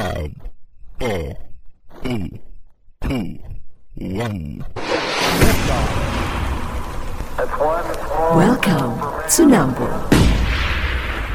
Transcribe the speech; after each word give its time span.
Five, 0.00 0.32
four, 0.96 1.36
three, 2.00 2.40
two, 3.04 3.36
one. 4.00 4.64
Welcome 8.32 8.96
to. 9.28 9.44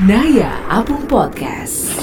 Naya 0.01 0.49
Apung 0.65 1.05
Podcast. 1.05 1.93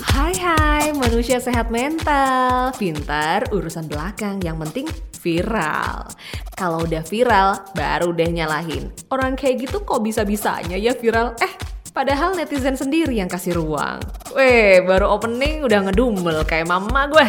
Hai 0.00 0.32
hai 0.40 0.96
manusia 0.96 1.36
sehat 1.44 1.68
mental 1.68 2.72
Pintar 2.80 3.52
urusan 3.52 3.84
belakang 3.84 4.40
yang 4.40 4.56
penting 4.56 4.88
viral 5.20 6.08
Kalau 6.56 6.88
udah 6.88 7.04
viral 7.04 7.68
baru 7.76 8.16
deh 8.16 8.32
nyalahin 8.32 8.88
Orang 9.12 9.36
kayak 9.36 9.68
gitu 9.68 9.84
kok 9.84 10.00
bisa-bisanya 10.00 10.80
ya 10.80 10.96
viral 10.96 11.36
Eh 11.36 11.67
padahal 11.98 12.38
netizen 12.38 12.78
sendiri 12.78 13.18
yang 13.18 13.26
kasih 13.26 13.58
ruang 13.58 13.98
Weh 14.30 14.78
baru 14.86 15.10
opening 15.18 15.66
udah 15.66 15.90
ngedumel 15.90 16.46
kayak 16.46 16.70
mama 16.70 17.10
gue 17.10 17.26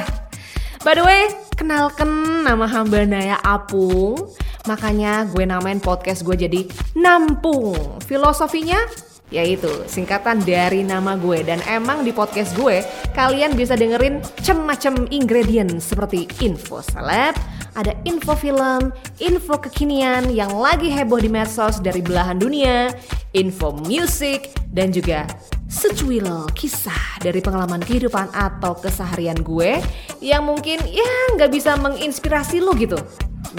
By 0.80 0.96
the 0.96 1.04
way, 1.04 1.28
kenalkan 1.60 2.08
nama 2.48 2.64
hamba 2.64 3.04
Naya 3.04 3.36
Apung. 3.44 4.16
Makanya 4.64 5.28
gue 5.28 5.44
namain 5.44 5.84
podcast 5.84 6.24
gue 6.24 6.40
jadi 6.40 6.64
Nampung. 6.96 8.00
Filosofinya 8.08 8.80
yaitu 9.30 9.70
singkatan 9.86 10.42
dari 10.42 10.82
nama 10.82 11.14
gue 11.18 11.46
dan 11.46 11.62
emang 11.70 12.02
di 12.02 12.10
podcast 12.10 12.54
gue 12.58 12.82
kalian 13.14 13.54
bisa 13.54 13.78
dengerin 13.78 14.22
macam-macam 14.22 14.94
ingredient 15.14 15.78
seperti 15.82 16.26
info 16.42 16.82
seleb, 16.82 17.38
ada 17.78 17.94
info 18.06 18.34
film, 18.34 18.90
info 19.22 19.56
kekinian 19.62 20.34
yang 20.34 20.50
lagi 20.58 20.90
heboh 20.90 21.22
di 21.22 21.30
medsos 21.30 21.78
dari 21.78 22.02
belahan 22.02 22.42
dunia, 22.42 22.90
info 23.38 23.74
musik 23.86 24.50
dan 24.74 24.90
juga 24.90 25.30
secuil 25.70 26.50
kisah 26.58 27.22
dari 27.22 27.46
pengalaman 27.46 27.86
kehidupan 27.86 28.34
atau 28.34 28.74
keseharian 28.74 29.38
gue 29.46 29.78
yang 30.18 30.42
mungkin 30.50 30.82
ya 30.90 31.38
nggak 31.38 31.54
bisa 31.54 31.78
menginspirasi 31.78 32.58
lo 32.66 32.74
gitu. 32.74 32.98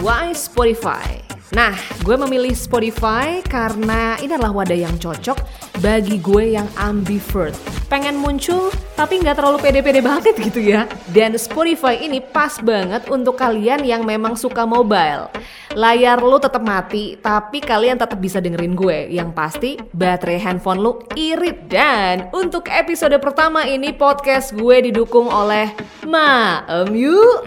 Why 0.03 0.35
Spotify? 0.35 1.40
Nah, 1.51 1.75
gue 2.07 2.15
memilih 2.15 2.55
Spotify 2.55 3.43
karena 3.43 4.15
ini 4.23 4.39
adalah 4.39 4.63
wadah 4.63 4.79
yang 4.87 4.95
cocok 5.03 5.35
bagi 5.83 6.23
gue 6.23 6.55
yang 6.55 6.71
ambivert. 6.79 7.59
Pengen 7.91 8.23
muncul 8.23 8.71
tapi 8.95 9.19
nggak 9.19 9.35
terlalu 9.35 9.59
pede-pede 9.59 9.99
banget 9.99 10.39
gitu 10.47 10.63
ya. 10.63 10.87
Dan 11.11 11.35
Spotify 11.35 11.99
ini 12.07 12.23
pas 12.23 12.63
banget 12.63 13.11
untuk 13.11 13.35
kalian 13.35 13.83
yang 13.83 14.07
memang 14.07 14.39
suka 14.39 14.63
mobile. 14.63 15.27
Layar 15.75 16.23
lu 16.23 16.39
tetap 16.39 16.63
mati, 16.63 17.19
tapi 17.19 17.59
kalian 17.59 17.99
tetap 17.99 18.19
bisa 18.23 18.39
dengerin 18.39 18.79
gue. 18.79 19.11
Yang 19.11 19.31
pasti 19.35 19.71
baterai 19.91 20.39
handphone 20.39 20.79
lu 20.79 21.03
irit. 21.19 21.67
Dan 21.67 22.31
untuk 22.31 22.71
episode 22.71 23.19
pertama 23.19 23.67
ini 23.67 23.91
podcast 23.91 24.55
gue 24.55 24.87
didukung 24.87 25.27
oleh 25.27 25.75
Ma 26.07 26.63
Emu. 26.71 27.43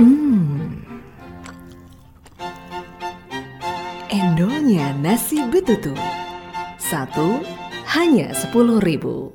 Endonya 4.13 4.93
nasi 5.01 5.41
betutu. 5.49 5.89
Satu 6.77 7.41
hanya 7.97 8.29
sepuluh 8.37 8.77
ribu. 8.77 9.33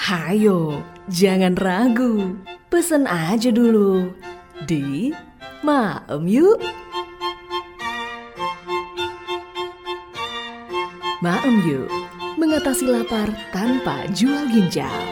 Hayo, 0.00 0.80
jangan 1.12 1.52
ragu. 1.60 2.40
Pesen 2.72 3.04
aja 3.04 3.52
dulu 3.52 4.08
di 4.64 5.12
Maem 5.60 6.24
yuk. 6.24 6.56
Maem 11.20 11.60
yuk, 11.68 11.92
mengatasi 12.40 12.88
lapar 12.88 13.28
tanpa 13.52 14.08
jual 14.16 14.48
ginjal. 14.48 15.04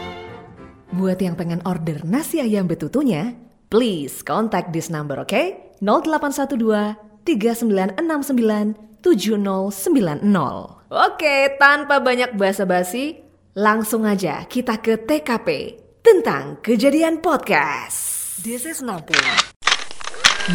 Buat 0.97 1.21
yang 1.21 1.37
pengen 1.37 1.61
order 1.69 2.01
nasi 2.01 2.41
ayam 2.41 2.65
betutunya, 2.65 3.37
please 3.69 4.25
contact 4.25 4.73
this 4.73 4.89
number, 4.89 5.21
oke? 5.21 5.29
Okay? 5.29 5.77
0812 5.85 6.97
3969 7.29 8.86
7090. 9.01 10.87
Oke, 10.87 11.35
tanpa 11.59 11.99
banyak 12.01 12.33
basa-basi, 12.33 13.21
langsung 13.57 14.07
aja 14.07 14.45
kita 14.49 14.81
ke 14.81 14.97
TKP 15.05 15.77
tentang 16.01 16.57
kejadian 16.63 17.19
podcast. 17.21 18.39
This 18.41 18.63
is 18.63 18.79
Nampung. 18.85 19.19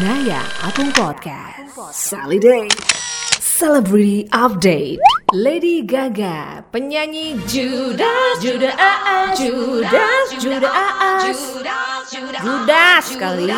Naya 0.01 0.41
Apung 0.65 0.89
Podcast. 0.89 1.69
Sally 1.93 2.41
Day. 2.41 2.65
Celebrity 3.37 4.25
Update. 4.33 4.97
Lady 5.33 5.81
Gaga, 5.85 6.65
penyanyi 6.69 7.37
Judas, 7.49 8.37
Judas, 8.37 9.33
Judas, 9.37 10.25
Judas, 10.37 10.71
Judas 12.41 13.05
kali. 13.17 13.49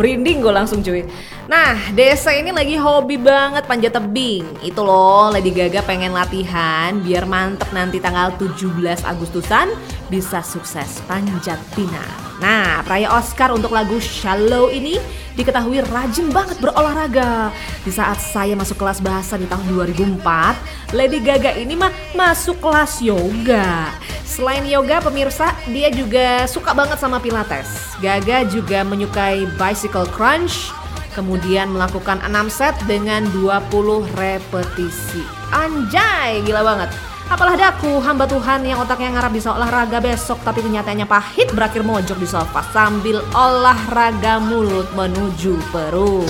Merinding 0.00 0.40
gue 0.40 0.52
langsung 0.52 0.80
cuy. 0.80 1.04
Nah, 1.44 1.76
Desa 1.92 2.32
ini 2.32 2.48
lagi 2.56 2.80
hobi 2.80 3.20
banget 3.20 3.68
panjat 3.68 3.92
tebing. 3.92 4.48
Itu 4.64 4.80
loh, 4.80 5.28
Lady 5.28 5.52
Gaga 5.52 5.84
pengen 5.84 6.16
latihan 6.16 6.96
biar 7.04 7.28
mantep 7.28 7.68
nanti 7.76 8.00
tanggal 8.00 8.32
17 8.40 9.04
Agustusan 9.04 9.68
bisa 10.08 10.40
sukses 10.40 11.04
panjat 11.04 11.60
pinang. 11.76 12.16
Nah, 12.40 12.80
peraya 12.80 13.12
Oscar 13.12 13.52
untuk 13.52 13.76
lagu 13.76 14.00
Shallow 14.00 14.72
ini 14.72 14.96
diketahui 15.36 15.84
rajin 15.84 16.32
banget 16.32 16.56
berolahraga. 16.64 17.52
Di 17.84 17.92
saat 17.92 18.24
saya 18.24 18.56
masuk 18.56 18.80
kelas 18.80 19.04
bahasa 19.04 19.36
di 19.36 19.44
tahun 19.44 19.68
2004, 19.68 20.96
Lady 20.96 21.20
Gaga 21.20 21.60
ini 21.60 21.76
mah 21.76 21.92
masuk 22.16 22.56
kelas 22.56 23.04
yoga. 23.04 23.92
Selain 24.24 24.64
yoga 24.64 25.04
pemirsa, 25.04 25.52
dia 25.68 25.92
juga 25.92 26.48
suka 26.48 26.72
banget 26.72 26.96
sama 26.96 27.20
pilates. 27.20 27.68
Gaga 28.00 28.48
juga 28.48 28.80
menyukai 28.80 29.44
bicycle 29.60 30.08
crunch, 30.10 30.72
kemudian 31.14 31.70
melakukan 31.70 32.18
6 32.26 32.50
set 32.50 32.74
dengan 32.90 33.24
20 33.30 34.02
repetisi. 34.18 35.22
Anjay, 35.54 36.42
gila 36.42 36.66
banget. 36.66 37.14
Apalah 37.24 37.56
daku, 37.56 38.04
hamba 38.04 38.28
Tuhan 38.28 38.68
yang 38.68 38.84
otaknya 38.84 39.16
ngarap 39.16 39.32
bisa 39.32 39.56
olahraga 39.56 39.96
besok 39.96 40.44
tapi 40.44 40.60
kenyataannya 40.60 41.08
pahit 41.08 41.48
berakhir 41.56 41.80
mojok 41.80 42.20
di 42.20 42.28
sofa 42.28 42.60
sambil 42.68 43.24
olahraga 43.32 44.36
mulut 44.44 44.92
menuju 44.92 45.56
perut. 45.72 46.28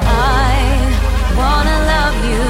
I 0.00 0.56
wanna 1.36 1.76
love 1.76 2.18
you, 2.24 2.46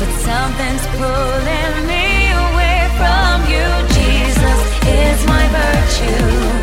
but 0.00 0.10
something's 0.24 0.84
pulling 0.96 1.76
me 1.84 2.32
away 2.32 2.88
from 2.96 3.44
you. 3.44 3.66
Jesus 3.92 4.60
is 4.88 5.18
my 5.28 5.44
virtue, 5.52 6.59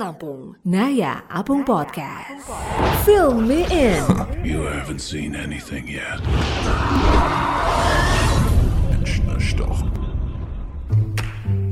Apung, 0.00 0.54
Naya 0.64 1.22
Apung 1.28 1.64
Podcast. 1.64 2.44
Fill 3.04 3.40
me 3.40 3.64
in. 3.70 4.02
You 4.46 4.62
haven't 4.62 5.00
seen 5.00 5.34
anything 5.34 5.88
yet. 5.88 6.22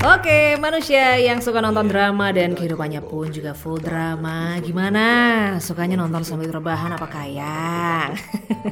Oke, 0.05 0.61
manusia 0.61 1.17
yang 1.17 1.41
suka 1.41 1.65
nonton 1.65 1.89
drama 1.89 2.29
dan 2.29 2.53
kehidupannya 2.53 3.01
pun 3.01 3.33
juga 3.33 3.57
full 3.57 3.81
drama. 3.81 4.61
Gimana? 4.61 5.07
Sukanya 5.65 5.97
nonton 5.97 6.21
sambil 6.21 6.53
rebahan 6.53 6.93
apa 6.93 7.09
kayak? 7.09 8.21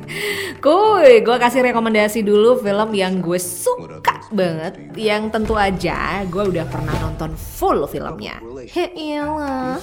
Kuy, 0.64 1.24
gue 1.24 1.36
kasih 1.40 1.64
rekomendasi 1.72 2.20
dulu 2.20 2.60
film 2.60 2.92
yang 2.92 3.24
gue 3.24 3.40
suka 3.40 4.28
banget 4.28 4.76
yang 4.92 5.32
tentu 5.32 5.56
aja 5.56 6.20
gue 6.28 6.52
udah 6.52 6.68
pernah 6.68 6.92
nonton 7.00 7.32
full 7.32 7.88
filmnya. 7.88 8.36
He 8.68 8.92
iyalah. 8.92 9.80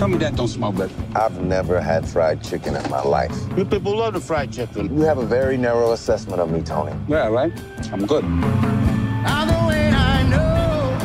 Tell 0.00 0.08
me 0.08 0.16
that 0.24 0.32
don't 0.32 0.48
smell 0.48 0.72
good. 0.72 0.88
I've 1.12 1.44
never 1.44 1.76
had 1.76 2.08
fried 2.08 2.40
chicken 2.40 2.72
in 2.72 2.84
my 2.88 3.04
life. 3.04 3.36
You 3.52 3.68
people 3.68 4.00
love 4.00 4.16
the 4.16 4.24
fried 4.24 4.48
chicken. 4.48 4.96
You 4.96 5.04
have 5.04 5.20
a 5.20 5.28
very 5.28 5.60
narrow 5.60 5.92
assessment 5.92 6.40
of 6.40 6.48
me, 6.48 6.64
Tony. 6.64 6.96
Yeah, 7.04 7.28
right? 7.28 7.52
I'm 7.92 8.08
good. 8.08 8.24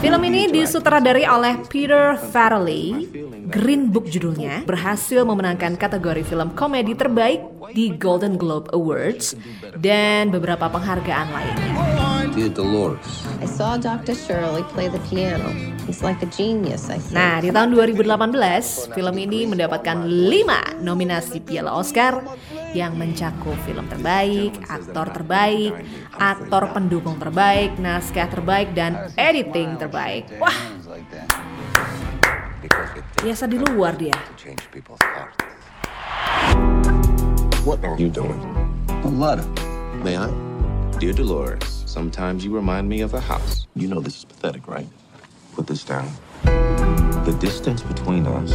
Film 0.06 0.22
ini 0.22 0.46
disutradari 0.54 1.26
oleh 1.26 1.66
Peter 1.66 2.14
Farrelly. 2.14 3.10
Green 3.46 3.94
Book 3.94 4.10
judulnya 4.10 4.66
berhasil 4.66 5.22
memenangkan 5.22 5.78
kategori 5.78 6.26
film 6.26 6.58
komedi 6.58 6.98
terbaik 6.98 7.46
di 7.78 7.94
Golden 7.94 8.42
Globe 8.42 8.74
Awards 8.74 9.38
dan 9.78 10.34
beberapa 10.34 10.66
penghargaan 10.66 11.28
lainnya. 11.30 11.74
Dear 12.34 12.52
Dolores. 12.52 13.24
I 13.40 13.48
saw 13.48 13.80
Dr. 13.80 14.12
Shirley 14.12 14.66
play 14.76 14.92
the 14.92 15.00
piano. 15.08 15.48
He's 15.88 16.04
like 16.04 16.20
a 16.20 16.28
genius, 16.28 16.92
I 16.92 17.00
think. 17.00 17.16
Nah, 17.16 17.40
di 17.40 17.48
tahun 17.54 17.72
2018, 17.72 18.92
film 18.92 19.16
ini 19.16 19.48
mendapatkan 19.48 20.04
5 20.04 20.84
nominasi 20.84 21.40
Piala 21.40 21.72
Oscar 21.72 22.26
yang 22.76 23.00
mencakup 23.00 23.56
film 23.64 23.88
terbaik, 23.88 24.52
aktor 24.68 25.16
terbaik, 25.16 25.80
aktor 26.20 26.76
pendukung 26.76 27.16
terbaik, 27.22 27.78
naskah 27.80 28.28
terbaik, 28.28 28.76
dan 28.76 29.14
editing 29.16 29.80
terbaik. 29.80 30.28
Wah, 30.36 30.58
biasa 33.22 33.50
di 33.50 33.58
luar 33.58 33.96
dia. 33.98 34.16
Change 34.38 34.64
people's 34.72 35.02
hearts. 35.02 35.38
What 37.66 37.82
are 37.84 37.98
you 37.98 38.10
doing? 38.10 38.38
A 39.04 39.10
letter. 39.10 39.46
May 40.06 40.18
I? 40.18 40.30
Dear 41.00 41.14
Dolores, 41.14 41.84
sometimes 41.86 42.46
you 42.46 42.54
remind 42.54 42.88
me 42.88 43.02
of 43.02 43.14
a 43.14 43.20
house. 43.20 43.68
You 43.76 43.88
know 43.88 44.00
this 44.00 44.22
is 44.22 44.26
pathetic, 44.26 44.68
right? 44.68 44.88
Put 45.58 45.68
this 45.68 45.84
down. 45.84 46.08
The 47.26 47.36
distance 47.42 47.82
between 47.82 48.28
us 48.28 48.54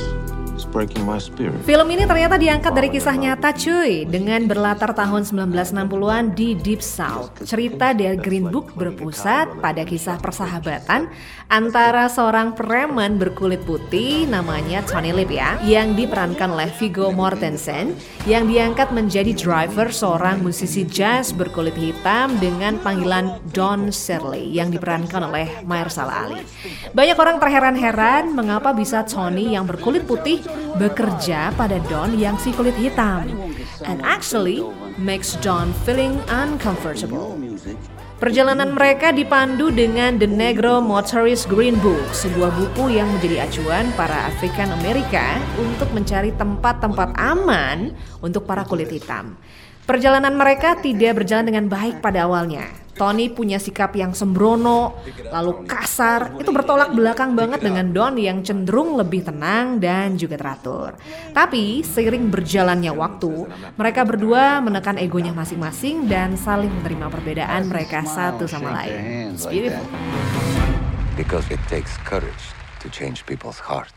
is 0.61 0.69
breaking 0.69 1.09
my 1.09 1.17
spirit. 1.17 1.57
Film 1.65 1.89
ini 1.89 2.05
ternyata 2.05 2.37
diangkat 2.37 2.73
dari 2.77 2.93
kisah 2.93 3.17
nyata 3.17 3.57
cuy 3.57 4.05
Dengan 4.05 4.45
berlatar 4.45 4.93
tahun 4.93 5.25
1960-an 5.25 6.37
di 6.37 6.53
Deep 6.53 6.85
South 6.85 7.33
Cerita 7.49 7.97
dari 7.97 8.21
Green 8.21 8.53
Book 8.53 8.77
berpusat 8.77 9.57
pada 9.65 9.89
kisah 9.89 10.21
persahabatan 10.21 11.09
Antara 11.49 12.13
seorang 12.13 12.53
preman 12.53 13.17
berkulit 13.17 13.65
putih 13.65 14.29
namanya 14.29 14.85
Tony 14.85 15.17
Lip 15.17 15.33
ya 15.33 15.57
Yang 15.65 16.05
diperankan 16.05 16.53
oleh 16.53 16.69
Viggo 16.77 17.09
Mortensen 17.09 17.97
Yang 18.29 18.45
diangkat 18.53 18.89
menjadi 18.93 19.33
driver 19.33 19.89
seorang 19.89 20.45
musisi 20.45 20.85
jazz 20.85 21.33
berkulit 21.33 21.75
hitam 21.81 22.37
Dengan 22.37 22.77
panggilan 22.85 23.41
Don 23.57 23.89
Shirley 23.89 24.53
Yang 24.53 24.77
diperankan 24.79 25.33
oleh 25.33 25.49
Mahershala 25.65 26.29
Ali 26.29 26.45
Banyak 26.93 27.17
orang 27.17 27.37
terheran-heran 27.41 28.35
mengapa 28.35 28.77
bisa 28.77 29.03
Tony 29.07 29.55
yang 29.55 29.65
berkulit 29.65 30.05
putih 30.05 30.43
bekerja 30.79 31.53
pada 31.57 31.83
Don 31.91 32.15
yang 32.17 32.39
si 32.39 32.55
kulit 32.55 32.75
hitam. 32.79 33.29
And 33.85 34.01
actually 34.05 34.65
makes 35.01 35.37
Don 35.41 35.73
feeling 35.85 36.21
uncomfortable. 36.29 37.37
Perjalanan 38.21 38.77
mereka 38.77 39.17
dipandu 39.17 39.73
dengan 39.73 40.21
The 40.21 40.29
Negro 40.29 40.85
Motorist 40.85 41.49
Green 41.49 41.81
Book, 41.81 42.05
sebuah 42.13 42.53
buku 42.53 42.93
yang 42.93 43.09
menjadi 43.17 43.49
acuan 43.49 43.89
para 43.97 44.29
African 44.29 44.77
Amerika 44.77 45.41
untuk 45.57 45.89
mencari 45.97 46.29
tempat-tempat 46.37 47.17
aman 47.17 47.97
untuk 48.21 48.45
para 48.45 48.69
kulit 48.69 48.93
hitam. 48.93 49.41
Perjalanan 49.89 50.37
mereka 50.37 50.77
tidak 50.77 51.25
berjalan 51.25 51.49
dengan 51.49 51.73
baik 51.73 52.05
pada 52.05 52.29
awalnya. 52.29 52.69
Tony 53.01 53.33
punya 53.33 53.57
sikap 53.57 53.97
yang 53.97 54.13
sembrono, 54.13 55.01
lalu 55.33 55.65
kasar, 55.65 56.37
itu 56.37 56.53
bertolak 56.53 56.93
belakang 56.93 57.33
banget 57.33 57.65
dengan 57.65 57.97
Don 57.97 58.21
yang 58.21 58.45
cenderung 58.45 58.93
lebih 59.01 59.25
tenang 59.25 59.81
dan 59.81 60.21
juga 60.21 60.37
teratur. 60.37 61.01
Tapi 61.33 61.81
seiring 61.81 62.29
berjalannya 62.29 62.93
waktu, 62.93 63.49
mereka 63.81 64.05
berdua 64.05 64.61
menekan 64.61 65.01
egonya 65.01 65.33
masing-masing 65.33 66.13
dan 66.13 66.37
saling 66.37 66.69
menerima 66.69 67.09
perbedaan 67.09 67.73
mereka 67.73 68.05
satu 68.05 68.45
sama 68.45 68.85
lain. 68.85 69.33
It's 69.33 69.49
beautiful. 69.49 69.89
Because 71.17 71.49
it 71.49 71.61
takes 71.73 71.97
courage 72.05 72.53
to 72.85 72.93
change 72.93 73.25
people's 73.25 73.57
hearts. 73.57 73.97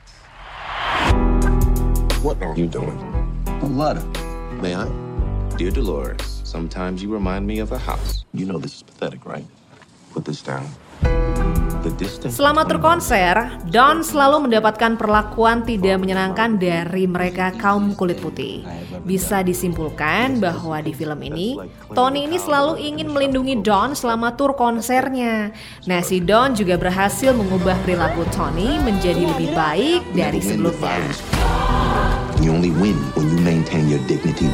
What 2.23 2.39
are 2.39 2.55
you 2.55 2.71
doing? 2.71 2.95
A 3.59 3.67
letter. 3.67 4.07
May 4.63 4.79
I? 4.79 5.02
Dear 5.63 5.79
Dolores, 5.79 6.43
sometimes 6.43 6.99
you 6.99 7.07
remind 7.07 7.47
me 7.47 7.63
of 7.63 7.71
a 7.71 7.79
house. 7.79 8.27
You 8.35 8.43
know 8.43 8.59
this 8.59 8.75
is 8.75 8.83
pathetic, 8.83 9.23
right? 9.23 9.47
Put 10.11 10.27
this 10.27 10.43
down. 10.43 10.67
Selama 12.27 12.67
berkonser, 12.67 13.63
Don 13.71 14.03
selalu 14.03 14.51
mendapatkan 14.51 14.99
perlakuan 14.99 15.63
tidak 15.63 16.03
menyenangkan 16.03 16.59
dari 16.59 17.07
mereka 17.07 17.55
kaum 17.55 17.95
kulit 17.95 18.19
putih. 18.19 18.67
Bisa 19.07 19.39
disimpulkan 19.39 20.43
bahwa 20.43 20.83
di 20.83 20.91
film 20.91 21.23
ini, 21.23 21.55
Tony 21.95 22.27
ini 22.27 22.35
selalu 22.35 22.83
ingin 22.83 23.07
melindungi 23.15 23.63
Don 23.63 23.95
selama 23.95 24.35
tur 24.35 24.59
konsernya. 24.59 25.55
Nah, 25.87 26.03
si 26.03 26.19
Don 26.19 26.59
juga 26.59 26.75
berhasil 26.75 27.31
mengubah 27.31 27.79
perilaku 27.87 28.27
Tony 28.35 28.83
menjadi 28.83 29.31
lebih 29.31 29.55
baik 29.55 30.11
dari 30.11 30.43
sebelumnya. 30.43 31.07
You 32.43 32.51
only 32.51 32.75
win 32.83 32.99
when 33.15 33.31
you 33.31 33.39
maintain 33.39 33.87
your 33.87 34.03
dignity. 34.11 34.51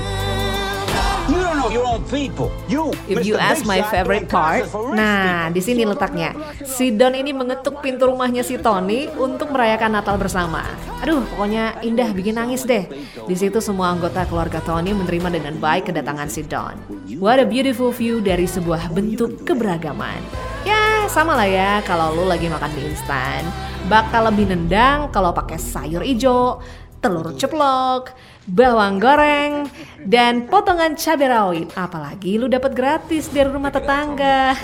If 1.69 3.21
you 3.21 3.37
ask 3.37 3.61
my 3.61 3.85
favorite 3.93 4.25
part, 4.25 4.65
nah 4.97 5.53
di 5.53 5.61
sini 5.61 5.85
letaknya. 5.85 6.33
Si 6.65 6.89
Don 6.89 7.13
ini 7.13 7.29
mengetuk 7.29 7.85
pintu 7.85 8.09
rumahnya 8.09 8.41
si 8.41 8.57
Tony 8.57 9.05
untuk 9.13 9.53
merayakan 9.53 10.01
Natal 10.01 10.17
bersama. 10.17 10.65
Aduh, 11.05 11.21
pokoknya 11.29 11.77
indah 11.85 12.09
bikin 12.09 12.41
nangis 12.41 12.65
deh. 12.65 12.89
Di 13.29 13.35
situ 13.37 13.61
semua 13.61 13.93
anggota 13.93 14.25
keluarga 14.25 14.57
Tony 14.65 14.97
menerima 14.97 15.29
dengan 15.29 15.53
baik 15.61 15.93
kedatangan 15.93 16.29
si 16.33 16.41
Don. 16.41 16.73
What 17.21 17.37
a 17.37 17.45
beautiful 17.45 17.93
view 17.93 18.17
dari 18.17 18.49
sebuah 18.49 18.89
bentuk 18.89 19.45
keberagaman. 19.45 20.25
Ya, 20.65 21.05
sama 21.05 21.37
lah 21.37 21.45
ya 21.45 21.85
kalau 21.85 22.17
lu 22.17 22.25
lagi 22.25 22.49
makan 22.49 22.69
mie 22.73 22.89
instan. 22.89 23.45
Bakal 23.85 24.33
lebih 24.33 24.49
nendang 24.49 25.13
kalau 25.13 25.29
pakai 25.37 25.61
sayur 25.61 26.01
ijo, 26.01 26.59
telur 26.99 27.31
ceplok, 27.37 28.11
bawang 28.49 28.97
goreng, 28.97 29.69
dan 30.09 30.49
potongan 30.49 30.97
cabai 30.97 31.29
rawit. 31.29 31.69
Apalagi 31.77 32.41
lu 32.41 32.49
dapat 32.49 32.73
gratis 32.73 33.29
dari 33.29 33.49
rumah 33.49 33.69
tetangga. 33.69 34.57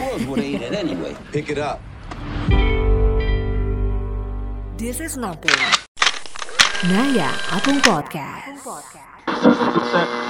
Pick 1.30 1.54
it 1.54 1.62
up. 1.62 1.78
This 4.76 5.00
is 5.00 5.16
nothing. 5.16 5.56
Naya 6.92 7.32
Apung 7.54 7.80
Podcast. 7.82 8.60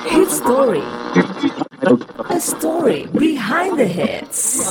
Hit 0.06 0.30
story. 0.30 0.86
A 2.30 2.40
story 2.40 3.10
behind 3.12 3.76
the 3.82 3.88
hits. 3.88 4.64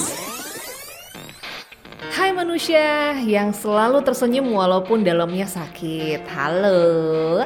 Hai 2.14 2.30
manusia 2.30 3.18
yang 3.26 3.50
selalu 3.50 4.06
tersenyum 4.06 4.54
walaupun 4.54 5.02
dalamnya 5.02 5.50
sakit. 5.50 6.22
Halo. 6.30 7.42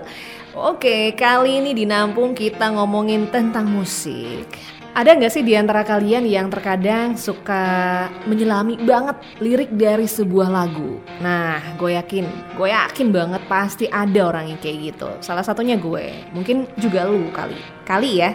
Oke, 0.57 1.13
kali 1.13 1.61
ini 1.61 1.77
di 1.77 1.85
Nampung 1.85 2.33
kita 2.33 2.73
ngomongin 2.73 3.29
tentang 3.29 3.69
musik. 3.69 4.49
Ada 4.97 5.15
nggak 5.15 5.31
sih 5.31 5.45
di 5.45 5.55
antara 5.55 5.85
kalian 5.85 6.25
yang 6.25 6.49
terkadang 6.49 7.15
suka 7.15 8.09
menyelami 8.25 8.81
banget 8.83 9.21
lirik 9.39 9.71
dari 9.77 10.09
sebuah 10.09 10.49
lagu? 10.49 10.99
Nah, 11.21 11.61
gue 11.77 11.95
yakin, 11.95 12.25
gue 12.57 12.69
yakin 12.73 13.13
banget 13.13 13.43
pasti 13.47 13.87
ada 13.87 14.27
orang 14.27 14.51
yang 14.51 14.59
kayak 14.59 14.91
gitu. 14.91 15.11
Salah 15.21 15.45
satunya 15.45 15.77
gue, 15.79 16.33
mungkin 16.35 16.67
juga 16.81 17.07
lu 17.07 17.29
kali. 17.31 17.61
Kali 17.85 18.11
ya. 18.19 18.35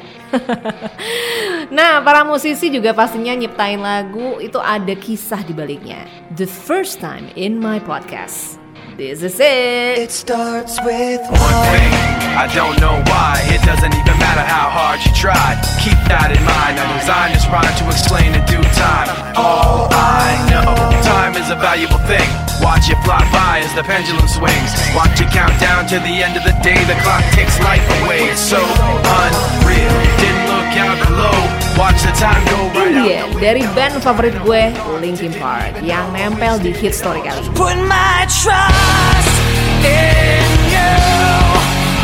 nah, 1.78 2.00
para 2.00 2.24
musisi 2.24 2.70
juga 2.70 2.94
pastinya 2.96 3.34
nyiptain 3.34 3.82
lagu 3.82 4.40
itu 4.40 4.62
ada 4.62 4.94
kisah 4.96 5.42
di 5.44 5.52
baliknya. 5.52 6.06
The 6.38 6.48
first 6.48 7.02
time 7.02 7.28
in 7.36 7.60
my 7.60 7.82
podcast. 7.84 8.63
This 8.98 9.24
is 9.24 9.40
it. 9.40 9.98
It 9.98 10.12
starts 10.12 10.78
with 10.86 11.22
one 11.26 11.58
thing. 11.74 11.94
I 12.38 12.46
don't 12.54 12.78
know 12.80 13.02
why. 13.10 13.42
It 13.50 13.66
doesn't 13.66 13.90
even 13.90 14.18
matter 14.22 14.46
how 14.46 14.70
hard 14.70 15.02
you 15.02 15.10
try. 15.18 15.58
Keep 15.82 15.98
that 16.14 16.30
in 16.30 16.38
mind. 16.46 16.78
I 16.78 16.86
designed 17.02 17.34
this 17.34 17.50
rhyme 17.50 17.74
to 17.74 17.86
explain 17.90 18.38
in 18.38 18.46
due 18.46 18.62
time. 18.78 19.10
All 19.34 19.90
I 19.90 20.38
know, 20.46 20.78
time 21.02 21.34
is 21.34 21.50
a 21.50 21.58
valuable 21.58 21.98
thing. 22.06 22.30
Watch 22.62 22.94
it 22.94 23.02
fly 23.02 23.26
by 23.34 23.43
as 23.64 23.72
the 23.74 23.84
pendulum 23.84 24.28
swings. 24.28 24.72
Watch 24.92 25.24
it 25.24 25.32
count 25.32 25.56
down 25.64 25.88
to 25.88 25.98
the 26.04 26.20
end 26.20 26.36
of 26.36 26.44
the 26.44 26.52
day. 26.60 26.76
The 26.84 27.00
clock 27.00 27.24
takes 27.32 27.56
life 27.64 27.84
away. 28.04 28.28
It's 28.28 28.44
so 28.44 28.60
unreal. 28.60 29.96
Didn't 30.20 30.46
look 30.52 30.72
out 30.76 31.00
below. 31.08 31.38
Watch 31.80 32.04
the 32.04 32.14
time 32.20 32.44
go 32.52 32.70
right 32.76 32.92
Ini 32.92 33.00
out. 33.00 33.08
dia 33.08 33.24
dari 33.40 33.64
band 33.74 33.98
favorit 34.04 34.36
gue, 34.44 34.70
Linkin 35.02 35.34
Park, 35.42 35.82
yang 35.82 36.06
nempel 36.14 36.62
di 36.62 36.70
hit 36.76 36.94
story 36.94 37.24
kali 37.24 37.40
ini. 37.42 37.56
Put 37.58 37.80
my 37.90 38.28
trust 38.30 39.34
in 39.82 40.46
you. 40.70 40.94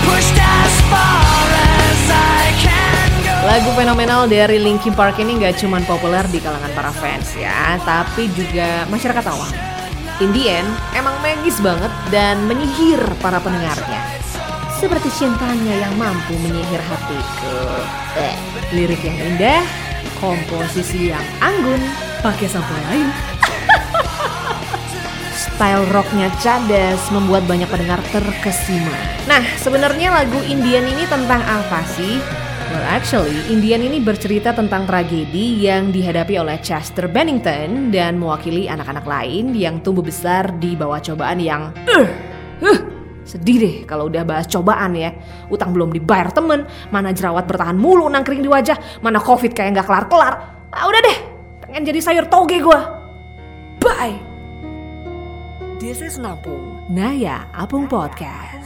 Pushed 0.10 0.40
as 0.40 0.74
far 0.90 1.46
as 1.54 2.02
I 2.10 2.50
can 2.58 3.10
go. 3.22 3.36
Lagu 3.46 3.70
fenomenal 3.78 4.26
dari 4.26 4.58
Linkin 4.58 4.98
Park 4.98 5.22
ini 5.22 5.38
gak 5.38 5.62
cuman 5.62 5.86
populer 5.86 6.26
di 6.34 6.42
kalangan 6.42 6.72
para 6.74 6.90
fans 6.90 7.38
ya, 7.38 7.78
tapi 7.86 8.26
juga 8.34 8.90
masyarakat 8.90 9.26
awam. 9.30 9.69
In 10.20 10.36
the 10.36 10.52
end, 10.52 10.68
emang 11.00 11.16
magis 11.24 11.64
banget 11.64 11.88
dan 12.12 12.44
menyihir 12.44 13.00
para 13.24 13.40
pendengarnya. 13.40 14.20
Seperti 14.76 15.08
cintanya 15.16 15.80
yang 15.80 15.96
mampu 15.96 16.36
menyihir 16.44 16.84
hatiku. 16.84 17.56
Eh, 18.20 18.36
lirik 18.76 19.00
yang 19.00 19.16
indah, 19.16 19.64
komposisi 20.20 21.16
yang 21.16 21.24
anggun, 21.40 21.80
pakai 22.20 22.52
sampo 22.52 22.76
lain. 22.92 23.08
style 25.40 25.88
rocknya 25.88 26.28
cadas 26.44 27.00
membuat 27.16 27.48
banyak 27.48 27.72
pendengar 27.72 28.04
terkesima. 28.12 28.92
Nah, 29.24 29.40
sebenarnya 29.56 30.12
lagu 30.12 30.44
Indian 30.44 30.84
ini 30.84 31.08
tentang 31.08 31.40
apa 31.48 31.80
sih? 31.96 32.20
Well, 32.70 32.86
actually, 32.86 33.34
Indian 33.50 33.82
ini 33.82 33.98
bercerita 33.98 34.54
tentang 34.54 34.86
tragedi 34.86 35.66
yang 35.66 35.90
dihadapi 35.90 36.38
oleh 36.38 36.62
Chester 36.62 37.10
Bennington 37.10 37.90
dan 37.90 38.22
mewakili 38.22 38.70
anak-anak 38.70 39.10
lain 39.10 39.58
yang 39.58 39.82
tumbuh 39.82 40.06
besar 40.06 40.54
di 40.62 40.78
bawah 40.78 41.02
cobaan 41.02 41.42
yang 41.42 41.74
uh, 41.90 42.08
uh, 42.62 42.80
sedih 43.26 43.58
deh 43.58 43.76
kalau 43.90 44.06
udah 44.06 44.22
bahas 44.22 44.46
cobaan 44.46 44.94
ya. 44.94 45.10
Utang 45.50 45.74
belum 45.74 45.90
dibayar 45.98 46.30
temen, 46.30 46.70
mana 46.94 47.10
jerawat 47.10 47.50
bertahan 47.50 47.74
mulu 47.74 48.06
nangkring 48.06 48.46
di 48.46 48.50
wajah, 48.54 49.02
mana 49.02 49.18
covid 49.18 49.50
kayak 49.58 49.74
nggak 49.74 49.90
kelar-kelar. 49.90 50.34
Ah 50.70 50.86
udah 50.86 51.02
deh, 51.02 51.18
pengen 51.66 51.90
jadi 51.90 52.00
sayur 52.06 52.30
toge 52.30 52.62
gua. 52.62 53.02
Bye. 53.82 54.22
This 55.82 56.06
is 56.06 56.22
Napung. 56.22 56.86
Naya 56.86 57.50
Apung 57.50 57.90
Podcast. 57.90 58.62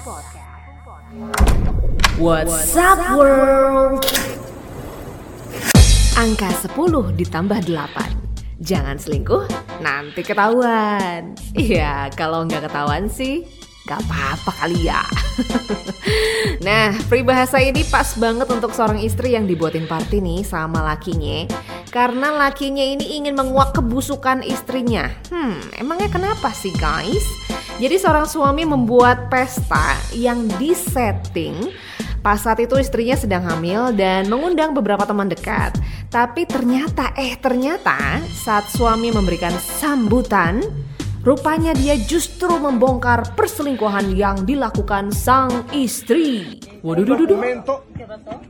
What's 2.21 2.77
up 2.77 3.17
world? 3.17 4.05
Angka 6.13 6.45
10 6.61 7.17
ditambah 7.17 7.65
8. 7.65 8.61
Jangan 8.61 9.01
selingkuh, 9.01 9.49
nanti 9.81 10.21
ketahuan. 10.21 11.33
Iya, 11.57 12.13
kalau 12.13 12.45
nggak 12.45 12.69
ketahuan 12.69 13.09
sih, 13.09 13.49
nggak 13.83 13.99
apa-apa 13.99 14.51
kali 14.63 14.87
ya. 14.87 15.03
nah, 16.67 16.95
peribahasa 17.11 17.59
ini 17.59 17.83
pas 17.87 18.15
banget 18.15 18.47
untuk 18.47 18.71
seorang 18.71 19.03
istri 19.03 19.35
yang 19.35 19.43
dibuatin 19.43 19.85
party 19.85 20.23
nih 20.23 20.41
sama 20.47 20.79
lakinya. 20.79 21.51
Karena 21.91 22.31
lakinya 22.33 22.81
ini 22.81 23.19
ingin 23.19 23.35
menguak 23.35 23.75
kebusukan 23.75 24.41
istrinya. 24.41 25.11
Hmm, 25.29 25.59
emangnya 25.77 26.09
kenapa 26.09 26.49
sih 26.55 26.71
guys? 26.79 27.23
Jadi 27.77 27.99
seorang 27.99 28.29
suami 28.29 28.63
membuat 28.63 29.27
pesta 29.27 29.97
yang 30.13 30.45
disetting 30.61 31.73
Pas 32.23 32.39
saat 32.39 32.55
itu 32.63 32.79
istrinya 32.79 33.19
sedang 33.19 33.43
hamil 33.43 33.91
dan 33.91 34.31
mengundang 34.31 34.71
beberapa 34.71 35.03
teman 35.03 35.27
dekat. 35.27 35.75
Tapi 36.07 36.47
ternyata, 36.47 37.11
eh 37.19 37.35
ternyata 37.35 38.23
saat 38.31 38.71
suami 38.71 39.11
memberikan 39.11 39.51
sambutan, 39.59 40.63
rupanya 41.23 41.71
dia 41.71 41.95
justru 41.95 42.51
membongkar 42.59 43.31
perselingkuhan 43.31 44.11
yang 44.11 44.43
dilakukan 44.43 45.15
sang 45.15 45.71
istri. 45.71 46.59
Momento, 46.83 47.87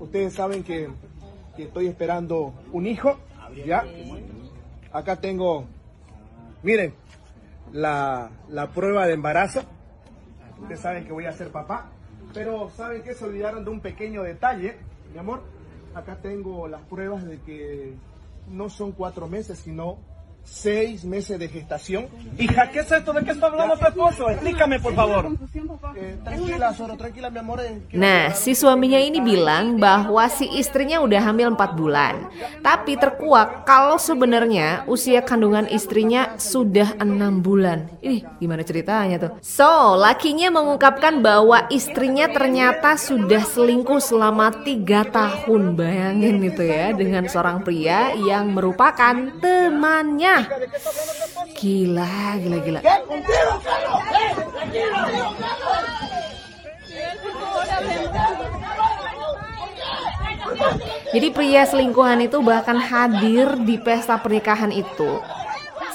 ustedes 0.01 0.33
saben 0.33 0.65
que, 0.65 0.89
que 1.53 1.69
estoy 1.69 1.85
esperando 1.85 2.53
un 2.73 2.89
hijo, 2.89 3.13
¿ya? 3.53 3.85
Acá 4.89 5.21
tengo, 5.21 5.69
miren, 6.65 6.97
la, 7.71 8.29
la 8.49 8.69
prueba 8.73 9.05
de 9.05 9.13
embarazo. 9.13 9.61
Ustedes 10.61 10.81
saben 10.81 11.05
que 11.05 11.13
voy 11.13 11.25
a 11.25 11.33
ser 11.33 11.49
papá, 11.49 11.91
pero 12.33 12.69
saben 12.73 13.03
que 13.03 13.13
se 13.13 13.25
olvidaron 13.25 13.63
de 13.63 13.69
un 13.69 13.81
pequeño 13.81 14.23
detalle, 14.23 14.77
mi 15.13 15.19
amor. 15.19 15.41
Acá 15.93 16.17
tengo 16.17 16.67
las 16.67 16.81
pruebas 16.81 17.23
de 17.25 17.37
que 17.41 17.93
no 18.49 18.69
son 18.69 18.93
cuatro 18.93 19.27
meses, 19.27 19.59
sino 19.59 19.97
seis 20.43 21.03
meses 21.03 21.39
de 21.39 21.47
gestación. 21.47 22.07
Hija, 22.37 22.69
¿qué 22.71 22.79
es 22.79 22.91
esto? 22.91 23.13
¿De 23.13 23.23
qué 23.23 23.31
está 23.31 23.47
hablando 23.47 23.75
tu 23.77 23.85
esposo? 23.87 24.29
Explícame, 24.29 24.79
por 24.79 24.93
favor. 24.93 25.31
Eh, 25.95 26.17
tranquila, 26.23 26.73
Soro, 26.73 26.95
tranquila, 26.97 27.29
mi 27.29 27.39
amor. 27.39 27.61
eh, 27.61 27.79
Nah, 27.93 28.33
si 28.35 28.53
suaminya 28.53 28.99
ini 28.99 29.21
bilang 29.21 29.79
bahwa 29.79 30.27
si 30.27 30.45
istrinya 30.59 30.99
udah 30.99 31.21
hamil 31.31 31.55
4 31.55 31.73
bulan. 31.73 32.27
Tapi 32.59 32.99
terkuak 32.99 33.63
kalau 33.63 33.95
sebenarnya 33.95 34.83
usia 34.85 35.23
kandungan 35.23 35.65
istrinya 35.71 36.35
sudah 36.35 36.97
6 36.99 37.39
bulan. 37.41 37.87
Ih, 38.03 38.21
gimana 38.41 38.61
ceritanya 38.67 39.15
tuh? 39.19 39.31
So, 39.39 39.95
lakinya 39.95 40.51
mengungkapkan 40.51 41.23
bahwa 41.23 41.65
istrinya 41.71 42.27
ternyata 42.27 42.99
sudah 42.99 43.41
selingkuh 43.47 44.01
selama 44.03 44.51
3 44.63 45.07
tahun. 45.07 45.75
Bayangin 45.79 46.43
itu 46.43 46.61
ya, 46.67 46.91
dengan 46.91 47.25
seorang 47.31 47.63
pria 47.63 48.11
yang 48.17 48.51
merupakan 48.51 49.15
temannya. 49.39 50.32
Gila, 51.53 52.37
gila, 52.41 52.57
gila. 52.63 52.79
Jadi 61.13 61.27
pria 61.29 61.63
selingkuhan 61.69 62.25
itu 62.25 62.41
bahkan 62.41 62.77
hadir 62.77 63.53
di 63.61 63.77
pesta 63.77 64.17
pernikahan 64.17 64.73
itu. 64.73 65.21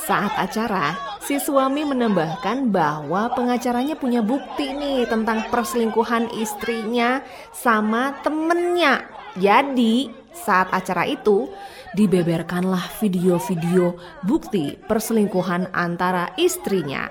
Saat 0.07 0.33
acara, 0.38 0.95
si 1.21 1.37
suami 1.42 1.85
menambahkan 1.85 2.71
bahwa 2.71 3.28
pengacaranya 3.35 3.99
punya 3.99 4.23
bukti 4.23 4.73
nih 4.73 5.04
tentang 5.11 5.45
perselingkuhan 5.50 6.30
istrinya 6.38 7.21
sama 7.50 8.14
temennya. 8.23 9.18
Jadi, 9.38 10.11
saat 10.35 10.68
acara 10.75 11.07
itu, 11.07 11.47
dibeberkanlah 11.95 12.90
video-video 12.99 13.97
bukti 14.26 14.76
perselingkuhan 14.87 15.71
antara 15.73 16.35
istrinya 16.35 17.09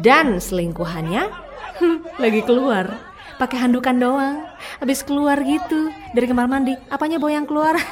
dan 0.00 0.38
selingkuhannya. 0.38 1.28
Lagi 2.22 2.40
keluar. 2.46 3.14
Pakai 3.34 3.66
handukan 3.66 3.98
doang. 3.98 4.46
Habis 4.78 5.02
keluar 5.02 5.42
gitu 5.42 5.90
dari 6.14 6.30
kamar 6.30 6.46
mandi. 6.46 6.78
Apanya 6.86 7.18
boy 7.18 7.34
yang 7.34 7.46
keluar? 7.46 7.74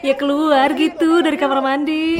Ya 0.00 0.16
keluar 0.16 0.72
gitu 0.80 1.20
dari 1.20 1.36
kamar 1.36 1.60
mandi. 1.60 2.16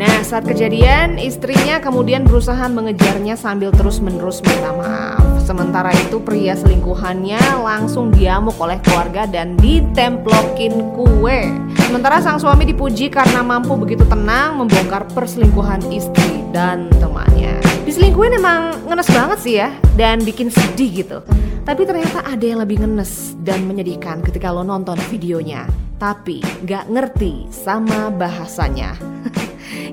Nah, 0.00 0.24
saat 0.24 0.48
kejadian, 0.48 1.20
istrinya 1.20 1.76
kemudian 1.76 2.24
berusaha 2.24 2.72
mengejarnya 2.72 3.36
sambil 3.36 3.68
terus-menerus 3.76 4.40
minta 4.40 4.72
maaf. 4.72 5.27
Sementara 5.48 5.88
itu, 5.96 6.20
pria 6.20 6.52
selingkuhannya 6.52 7.40
langsung 7.64 8.12
diamuk 8.12 8.60
oleh 8.60 8.76
keluarga 8.84 9.24
dan 9.24 9.56
ditemplokin 9.56 10.92
kue. 10.92 11.48
Sementara 11.88 12.20
sang 12.20 12.36
suami 12.36 12.68
dipuji 12.68 13.08
karena 13.08 13.40
mampu 13.40 13.72
begitu 13.80 14.04
tenang 14.04 14.60
membongkar 14.60 15.08
perselingkuhan 15.16 15.88
istri 15.88 16.44
dan 16.52 16.92
temannya. 17.00 17.64
Diselingkuhin 17.88 18.36
emang 18.36 18.76
ngenes 18.92 19.08
banget 19.08 19.38
sih 19.40 19.56
ya, 19.56 19.72
dan 19.96 20.20
bikin 20.20 20.52
sedih 20.52 21.00
gitu. 21.00 21.24
Tapi 21.64 21.80
ternyata 21.88 22.28
ada 22.28 22.44
yang 22.44 22.60
lebih 22.60 22.84
ngenes 22.84 23.32
dan 23.40 23.64
menyedihkan 23.64 24.20
ketika 24.20 24.52
lo 24.52 24.60
nonton 24.68 25.00
videonya. 25.08 25.64
Tapi 25.96 26.44
gak 26.68 26.92
ngerti 26.92 27.48
sama 27.48 28.12
bahasanya. 28.12 29.00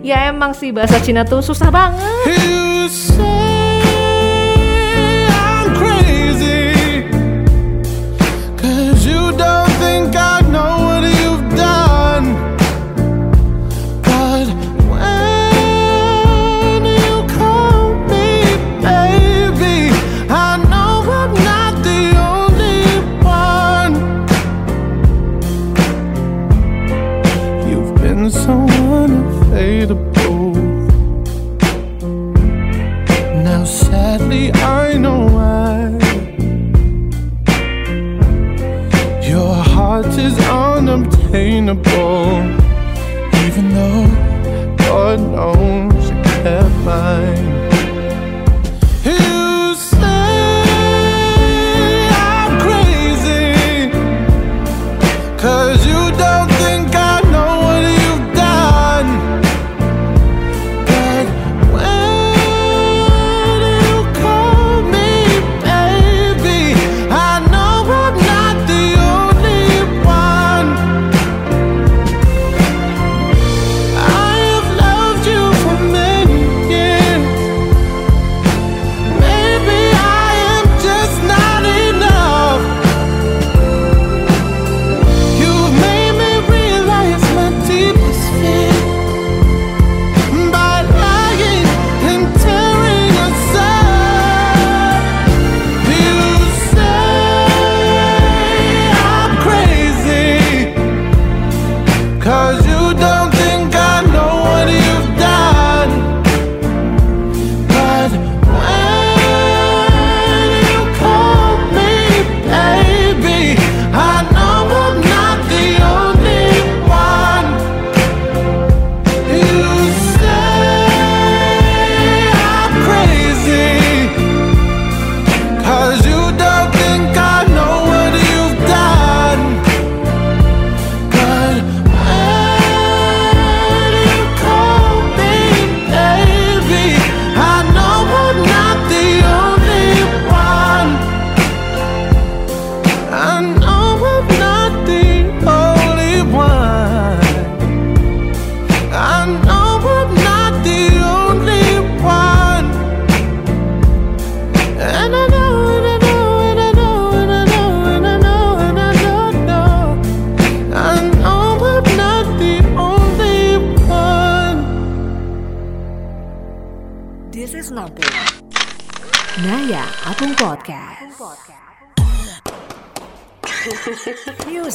Ya 0.05 0.31
emang 0.31 0.55
sih 0.55 0.71
bahasa 0.71 1.01
Cina 1.03 1.27
tuh 1.27 1.43
susah 1.43 1.67
banget. 1.67 2.31
Crazy. 5.77 7.03
Cause 8.57 9.05
you 9.05 9.31
don't 9.37 9.69
think 9.81 10.15
I 10.15 10.34
in 41.67 41.81
the. 41.81 42.04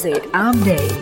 Music 0.00 0.32
Update. 0.32 0.96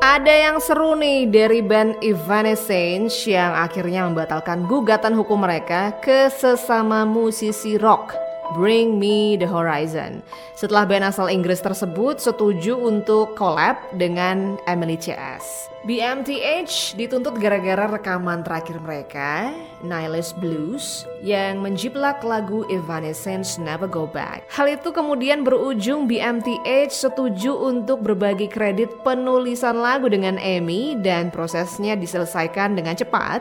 Ada 0.00 0.34
yang 0.48 0.56
seru 0.64 0.96
nih 0.96 1.28
dari 1.28 1.60
band 1.60 2.00
Evanescence 2.00 3.28
yang 3.28 3.52
akhirnya 3.52 4.08
membatalkan 4.08 4.64
gugatan 4.72 5.12
hukum 5.12 5.44
mereka 5.44 6.00
ke 6.00 6.32
sesama 6.32 7.04
musisi 7.04 7.76
rock. 7.76 8.16
Bring 8.56 8.96
Me 8.96 9.36
The 9.36 9.44
Horizon. 9.44 10.24
Setelah 10.56 10.88
band 10.88 11.12
asal 11.12 11.28
Inggris 11.28 11.60
tersebut 11.60 12.24
setuju 12.24 12.72
untuk 12.72 13.36
collab 13.36 13.76
dengan 14.00 14.56
Emily 14.64 14.96
CS. 14.96 15.68
BMTH 15.84 16.96
dituntut 16.96 17.36
gara-gara 17.36 17.84
rekaman 17.84 18.48
terakhir 18.48 18.80
mereka, 18.80 19.52
Nihilist 19.84 20.36
Blues, 20.38 21.04
yang 21.20 21.60
menjiplak 21.64 22.24
lagu 22.24 22.64
Evanescence 22.68 23.60
Never 23.60 23.88
Go 23.88 24.08
Back. 24.08 24.48
Hal 24.52 24.68
itu 24.68 24.92
kemudian 24.92 25.44
berujung 25.44 26.08
BMTH 26.08 26.92
setuju 26.92 27.56
untuk 27.56 28.04
berbagi 28.04 28.48
kredit 28.48 29.02
penulisan 29.04 29.80
lagu 29.80 30.08
dengan 30.08 30.40
Amy 30.40 30.96
dan 31.00 31.32
prosesnya 31.32 31.96
diselesaikan 31.96 32.76
dengan 32.76 32.96
cepat 32.96 33.40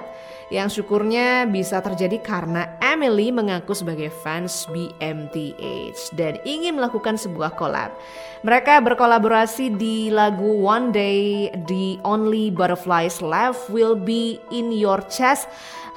yang 0.50 0.66
syukurnya 0.66 1.46
bisa 1.46 1.78
terjadi 1.80 2.18
karena 2.26 2.74
Emily 2.82 3.30
mengaku 3.30 3.78
sebagai 3.78 4.10
fans 4.10 4.66
BMTH 4.74 6.18
dan 6.18 6.42
ingin 6.44 6.76
melakukan 6.78 7.16
sebuah 7.22 7.54
collab. 7.54 7.94
Mereka 8.42 8.82
berkolaborasi 8.82 9.78
di 9.78 10.10
lagu 10.10 10.66
One 10.66 10.90
Day 10.90 11.54
The 11.70 12.02
Only 12.02 12.50
Butterflies 12.50 13.22
Left 13.22 13.70
Will 13.70 13.94
Be 13.94 14.42
In 14.50 14.74
Your 14.74 15.06
Chest 15.06 15.46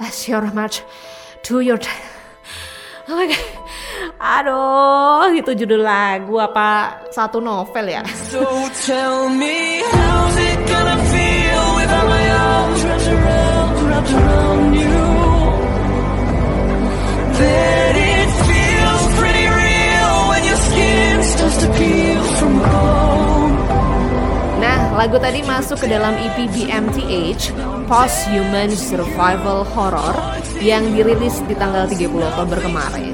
as 0.01 0.29
your 0.29 0.43
match 0.53 0.83
to 1.43 1.61
your 1.61 1.79
Oh 3.09 3.17
my 3.17 3.27
god. 3.27 3.41
Aduh, 4.23 5.35
itu 5.35 5.51
judul 5.59 5.83
lagu 5.83 6.39
apa 6.39 7.03
satu 7.11 7.43
novel 7.43 7.91
ya? 7.91 8.03
So 8.31 8.47
tell 8.87 9.27
me 9.27 9.83
how's 9.83 10.37
it 10.39 10.61
gonna 10.71 10.99
feel 11.11 11.65
without 11.83 12.07
my 12.07 12.23
wrapped 12.87 13.09
around, 13.11 13.75
wrapped 13.91 14.13
around 14.15 14.71
you 14.79 15.03
That 17.43 17.95
it 17.99 18.31
feels 18.47 19.05
pretty 19.19 19.47
real 19.51 20.15
when 20.31 20.43
your 20.47 20.61
skin 20.71 21.15
starts 21.27 21.57
to 21.63 21.69
peel 21.75 22.23
from 22.39 22.55
bone 22.63 23.12
Nah, 24.63 24.95
lagu 24.95 25.19
tadi 25.19 25.43
masuk 25.43 25.83
ke 25.83 25.91
dalam 25.91 26.15
EP 26.15 26.47
BMTH, 26.47 27.51
Post 27.91 28.31
Human 28.31 28.71
Survival 28.71 29.67
Horror, 29.67 30.15
yang 30.63 30.87
dirilis 30.95 31.43
di 31.51 31.59
tanggal 31.59 31.91
30 31.91 32.07
Oktober 32.23 32.63
kemarin. 32.63 33.11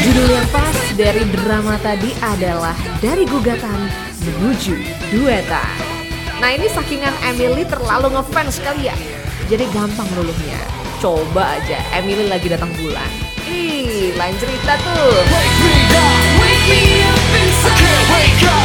Judul 0.00 0.28
yang 0.32 0.48
pas 0.48 0.76
dari 0.96 1.24
drama 1.28 1.76
tadi 1.84 2.16
adalah 2.24 2.72
Dari 3.04 3.28
Gugatan 3.28 3.92
Menuju 4.24 4.80
Duetan. 5.12 5.76
Nah 6.40 6.56
ini 6.56 6.72
sakingan 6.72 7.12
Emily 7.20 7.68
terlalu 7.68 8.16
ngefans 8.16 8.64
kali 8.64 8.88
ya, 8.88 8.96
jadi 9.52 9.68
gampang 9.76 10.08
luluhnya. 10.16 10.56
Coba 11.04 11.60
aja 11.60 11.76
Emily 11.92 12.32
lagi 12.32 12.48
datang 12.48 12.72
bulan. 12.80 13.33
Lain 13.94 14.34
cerita 14.42 14.74
tuh. 14.82 15.14
Wake 15.30 15.58
me 15.62 15.78
up, 15.94 16.26
wake 16.42 16.66
me 16.66 16.82
up, 17.06 18.63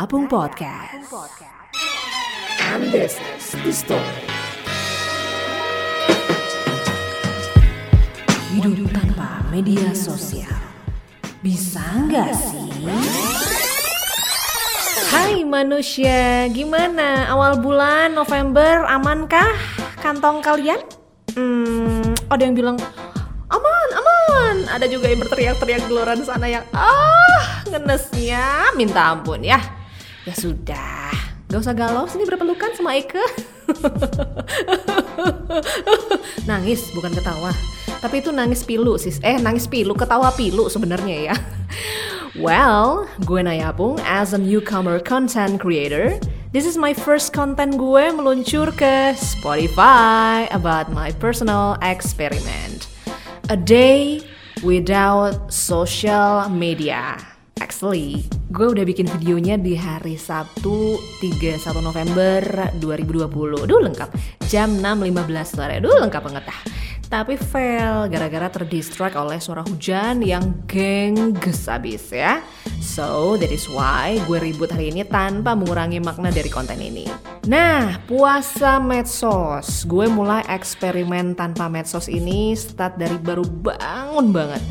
Apung 0.00 0.24
Podcast. 0.32 1.12
And 2.72 2.88
this 2.88 3.20
is 3.20 3.52
the 3.52 3.68
story. 3.68 4.24
Hidup 8.56 8.96
tanpa 8.96 9.44
media 9.52 9.92
sosial. 9.92 10.56
Bisa 11.44 11.84
nggak 12.08 12.32
sih? 12.32 12.88
Hai 15.12 15.44
manusia, 15.44 16.48
gimana? 16.48 17.28
Awal 17.28 17.60
bulan 17.60 18.16
November 18.16 18.88
amankah 18.88 19.52
kantong 20.00 20.40
kalian? 20.40 20.80
Hmm, 21.36 22.16
ada 22.32 22.40
yang 22.40 22.56
bilang 22.56 22.80
aman, 23.52 23.88
aman. 23.92 24.56
Ada 24.64 24.88
juga 24.88 25.12
yang 25.12 25.20
berteriak-teriak 25.20 25.84
di 25.84 25.92
luar 25.92 26.16
sana 26.24 26.48
yang 26.48 26.64
ah 26.72 27.68
ngenesnya 27.68 28.72
minta 28.80 29.12
ampun 29.12 29.44
ya. 29.44 29.60
Ya 30.30 30.38
sudah, 30.38 31.10
gak 31.50 31.58
usah 31.58 31.74
galau. 31.74 32.06
Sini 32.06 32.22
berpelukan 32.22 32.70
sama 32.78 32.94
Eke. 32.94 33.18
nangis 36.50 36.86
bukan 36.94 37.10
ketawa. 37.10 37.50
Tapi 37.98 38.22
itu 38.22 38.30
nangis 38.30 38.62
pilu 38.62 38.94
sis. 38.94 39.18
Eh 39.26 39.42
nangis 39.42 39.66
pilu, 39.66 39.90
ketawa 39.90 40.30
pilu 40.30 40.70
sebenarnya 40.70 41.34
ya. 41.34 41.36
Well, 42.38 43.10
gue 43.26 43.42
Nayapung 43.42 43.98
as 44.06 44.30
a 44.30 44.38
newcomer 44.38 45.02
content 45.02 45.58
creator. 45.58 46.14
This 46.54 46.62
is 46.62 46.78
my 46.78 46.94
first 46.94 47.34
content 47.34 47.74
gue 47.74 48.14
meluncur 48.14 48.70
ke 48.70 49.18
Spotify 49.18 50.46
about 50.54 50.94
my 50.94 51.10
personal 51.18 51.74
experiment. 51.82 52.86
A 53.50 53.58
day 53.58 54.22
without 54.62 55.50
social 55.50 56.46
media. 56.46 57.18
Actually, 57.60 58.24
gue 58.48 58.72
udah 58.72 58.88
bikin 58.88 59.04
videonya 59.20 59.60
di 59.60 59.76
hari 59.76 60.16
Sabtu 60.16 60.96
31 61.20 61.60
November 61.84 62.40
2020. 62.80 63.68
Duh 63.68 63.80
lengkap, 63.84 64.08
jam 64.48 64.80
6.15 64.80 65.60
sore. 65.60 65.76
Duh 65.84 65.92
lengkap 66.00 66.22
banget 66.24 66.48
dah. 66.48 66.60
Tapi 67.10 67.36
fail 67.36 68.08
gara-gara 68.08 68.48
terdistract 68.48 69.12
oleh 69.12 69.36
suara 69.42 69.60
hujan 69.66 70.24
yang 70.24 70.64
gengges 70.64 71.68
abis 71.68 72.16
ya. 72.16 72.40
So, 72.80 73.36
that 73.36 73.52
is 73.52 73.68
why 73.68 74.16
gue 74.24 74.40
ribut 74.40 74.72
hari 74.72 74.88
ini 74.88 75.04
tanpa 75.04 75.52
mengurangi 75.52 76.00
makna 76.00 76.32
dari 76.32 76.48
konten 76.48 76.80
ini. 76.80 77.04
Nah, 77.44 78.00
puasa 78.08 78.80
medsos. 78.80 79.84
Gue 79.84 80.08
mulai 80.08 80.48
eksperimen 80.48 81.36
tanpa 81.36 81.68
medsos 81.68 82.08
ini 82.08 82.56
start 82.56 82.96
dari 82.96 83.20
baru 83.20 83.44
bangun 83.44 84.32
banget. 84.32 84.64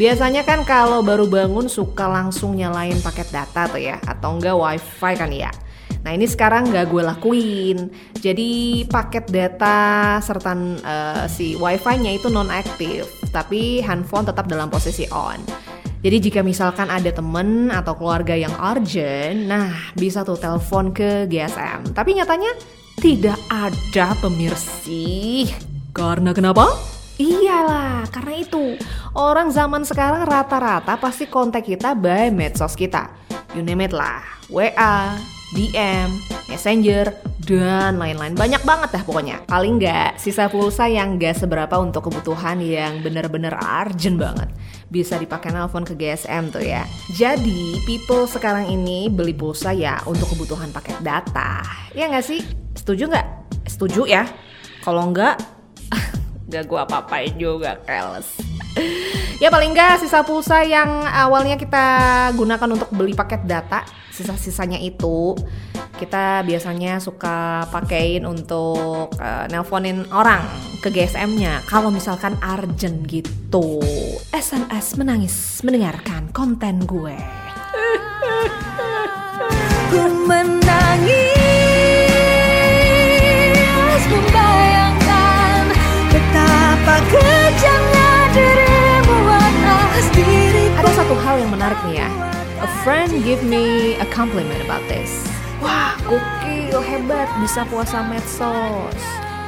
Biasanya 0.00 0.48
kan 0.48 0.64
kalau 0.64 1.04
baru 1.04 1.28
bangun 1.28 1.68
suka 1.68 2.08
langsung 2.08 2.56
nyalain 2.56 2.96
paket 3.04 3.28
data 3.28 3.68
tuh 3.68 3.84
ya, 3.84 4.00
atau 4.00 4.32
enggak 4.32 4.56
wifi 4.56 5.12
kan 5.12 5.28
ya. 5.28 5.52
Nah 6.00 6.16
ini 6.16 6.24
sekarang 6.24 6.72
nggak 6.72 6.88
gue 6.88 7.02
lakuin. 7.04 7.78
Jadi 8.16 8.80
paket 8.88 9.28
data 9.28 10.16
serta 10.24 10.56
eh, 10.56 11.24
si 11.28 11.52
wifi-nya 11.52 12.16
itu 12.16 12.32
non 12.32 12.48
aktif, 12.48 13.04
tapi 13.28 13.84
handphone 13.84 14.24
tetap 14.24 14.48
dalam 14.48 14.72
posisi 14.72 15.04
on. 15.12 15.36
Jadi 16.00 16.32
jika 16.32 16.40
misalkan 16.40 16.88
ada 16.88 17.12
temen 17.12 17.68
atau 17.68 17.92
keluarga 17.92 18.32
yang 18.32 18.56
urgent, 18.56 19.52
nah 19.52 19.68
bisa 20.00 20.24
tuh 20.24 20.40
telepon 20.40 20.96
ke 20.96 21.28
GSM. 21.28 21.92
Tapi 21.92 22.16
nyatanya 22.16 22.56
tidak 23.04 23.36
ada 23.52 24.16
pemirsi. 24.16 25.44
Karena 25.92 26.32
kenapa? 26.32 26.72
Iyalah, 27.20 28.08
karena 28.08 28.40
itu 28.40 28.80
orang 29.12 29.52
zaman 29.52 29.84
sekarang 29.84 30.24
rata-rata 30.24 30.96
pasti 30.96 31.28
kontak 31.28 31.68
kita 31.68 31.92
by 31.92 32.32
medsos 32.32 32.72
kita. 32.72 33.12
You 33.52 33.60
name 33.60 33.84
it 33.84 33.92
lah, 33.92 34.24
WA, 34.48 35.20
DM, 35.52 36.08
Messenger, 36.48 37.12
dan 37.44 38.00
lain-lain. 38.00 38.32
Banyak 38.32 38.64
banget 38.64 38.88
dah 38.96 39.02
pokoknya. 39.04 39.44
Paling 39.44 39.76
nggak 39.76 40.16
sisa 40.16 40.48
pulsa 40.48 40.88
yang 40.88 41.20
nggak 41.20 41.44
seberapa 41.44 41.76
untuk 41.76 42.08
kebutuhan 42.08 42.56
yang 42.64 43.04
bener-bener 43.04 43.52
urgent 43.52 44.16
banget. 44.16 44.48
Bisa 44.88 45.20
dipakai 45.20 45.52
nelpon 45.52 45.84
ke 45.84 45.92
GSM 45.98 46.56
tuh 46.56 46.64
ya. 46.64 46.88
Jadi 47.12 47.84
people 47.84 48.24
sekarang 48.24 48.64
ini 48.64 49.12
beli 49.12 49.36
pulsa 49.36 49.76
ya 49.76 50.00
untuk 50.08 50.32
kebutuhan 50.32 50.72
paket 50.72 50.96
data. 51.04 51.60
Ya 51.92 52.08
nggak 52.08 52.24
sih? 52.24 52.40
Setuju 52.78 53.12
nggak? 53.12 53.26
Setuju 53.68 54.08
ya. 54.08 54.24
Kalau 54.80 55.12
nggak, 55.12 55.36
nggak 56.50 56.66
gua 56.66 56.82
apa-apain 56.82 57.30
juga, 57.38 57.78
keles. 57.86 58.26
Ya 59.40 59.48
paling 59.48 59.72
nggak 59.72 60.04
sisa 60.04 60.20
pulsa 60.20 60.60
yang 60.66 61.06
awalnya 61.06 61.56
kita 61.56 61.86
gunakan 62.36 62.76
untuk 62.76 62.90
beli 62.92 63.16
paket 63.16 63.40
data, 63.46 63.86
sisa-sisanya 64.12 64.76
itu 64.82 65.32
kita 65.96 66.44
biasanya 66.44 67.00
suka 67.00 67.68
pakein 67.68 68.24
untuk 68.24 69.12
uh, 69.20 69.44
nelponin 69.52 70.08
orang 70.12 70.44
ke 70.80 70.88
GSM-nya 70.88 71.60
kalau 71.68 71.92
misalkan 71.92 72.36
urgent 72.40 73.04
gitu. 73.08 73.80
SMS 74.32 74.96
menangis 74.96 75.60
mendengarkan 75.64 76.32
konten 76.32 76.84
gue. 76.84 77.16
Ku 79.90 80.06
Ada 90.80 90.90
satu 91.04 91.14
hal 91.20 91.44
yang 91.44 91.50
menarik 91.52 91.80
nih 91.88 92.00
ya. 92.00 92.08
A 92.60 92.68
friend 92.84 93.24
give 93.24 93.40
me 93.44 93.96
a 94.00 94.06
compliment 94.12 94.60
about 94.64 94.84
this. 94.88 95.24
Wah, 95.60 95.92
gokil, 96.08 96.80
hebat, 96.80 97.28
bisa 97.40 97.68
puasa 97.68 98.00
medsos. 98.04 99.00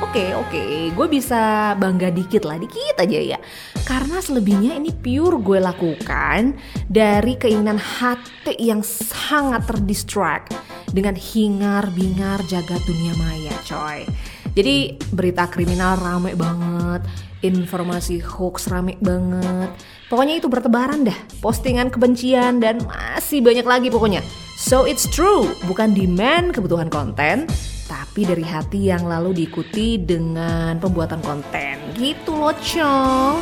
Oke, 0.02 0.34
oke, 0.34 0.90
gue 0.92 1.06
bisa 1.06 1.72
bangga 1.78 2.10
dikit 2.10 2.42
lah, 2.42 2.58
dikit 2.58 2.98
aja 2.98 3.36
ya. 3.36 3.38
Karena 3.86 4.18
selebihnya 4.18 4.76
ini 4.76 4.90
pure 4.92 5.38
gue 5.40 5.62
lakukan 5.62 6.58
dari 6.90 7.38
keinginan 7.38 7.78
hati 7.78 8.58
yang 8.58 8.82
sangat 8.82 9.62
terdistract 9.64 10.52
dengan 10.90 11.14
hingar-bingar 11.16 12.42
jaga 12.50 12.76
dunia 12.82 13.14
maya, 13.14 13.54
coy. 13.62 14.04
Jadi 14.52 15.00
berita 15.12 15.48
kriminal 15.48 15.96
rame 15.96 16.36
banget, 16.36 17.08
informasi 17.40 18.20
hoax 18.20 18.68
rame 18.68 19.00
banget. 19.00 19.72
Pokoknya 20.12 20.36
itu 20.36 20.52
bertebaran 20.52 21.08
dah, 21.08 21.16
postingan 21.40 21.88
kebencian 21.88 22.60
dan 22.60 22.84
masih 22.84 23.40
banyak 23.40 23.64
lagi 23.64 23.88
pokoknya. 23.88 24.20
So 24.60 24.84
it's 24.84 25.08
true, 25.08 25.56
bukan 25.64 25.96
demand 25.96 26.52
kebutuhan 26.52 26.92
konten, 26.92 27.48
tapi 27.88 28.28
dari 28.28 28.44
hati 28.44 28.92
yang 28.92 29.08
lalu 29.08 29.42
diikuti 29.42 29.96
dengan 29.96 30.76
pembuatan 30.76 31.24
konten. 31.24 31.80
Gitu 31.96 32.36
loh, 32.36 32.52
Cong. 32.60 33.40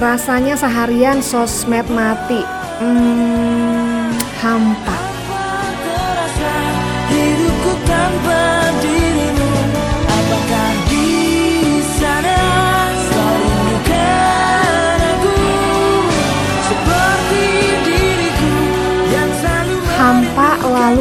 Rasanya 0.00 0.56
seharian 0.56 1.20
sosmed 1.20 1.84
mati. 1.92 2.40
Hmm, 2.80 4.16
hampa. 4.40 5.01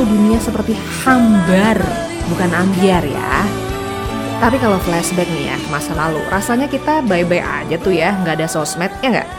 Dunia 0.06 0.38
seperti 0.42 0.78
hambar, 1.04 1.78
bukan 2.30 2.52
ambiar 2.54 3.04
ya. 3.06 3.34
Tapi 4.42 4.58
kalau 4.58 4.82
flashback 4.82 5.30
nih 5.30 5.54
ya 5.54 5.58
masa 5.70 5.94
lalu, 5.94 6.18
rasanya 6.34 6.66
kita 6.66 7.06
bye-bye 7.06 7.46
aja 7.46 7.78
tuh 7.78 7.94
ya, 7.94 8.18
nggak 8.26 8.42
ada 8.42 8.48
sosmed, 8.50 8.90
ya 9.06 9.14
nggak? 9.14 9.30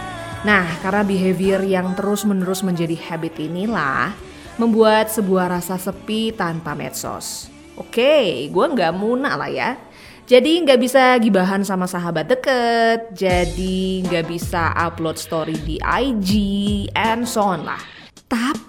Nah, 0.43 0.67
karena 0.83 1.03
behavior 1.03 1.63
yang 1.63 1.95
terus-menerus 1.99 2.63
menjadi 2.63 2.95
habit 3.11 3.39
inilah, 3.39 4.15
membuat 4.59 5.11
sebuah 5.11 5.59
rasa 5.59 5.79
sepi 5.79 6.35
tanpa 6.35 6.75
medsos. 6.79 7.51
Oke, 7.75 8.47
gue 8.47 8.67
nggak 8.75 8.95
muna 8.95 9.35
lah 9.35 9.51
ya. 9.51 9.75
Jadi 10.23 10.63
nggak 10.63 10.79
bisa 10.79 11.19
gibahan 11.19 11.67
sama 11.67 11.91
sahabat 11.91 12.31
deket, 12.31 13.11
jadi 13.11 14.07
nggak 14.07 14.31
bisa 14.31 14.71
upload 14.79 15.19
story 15.19 15.59
di 15.67 15.83
IG, 15.83 16.31
and 16.95 17.27
so 17.27 17.43
on 17.43 17.67
lah. 17.67 18.02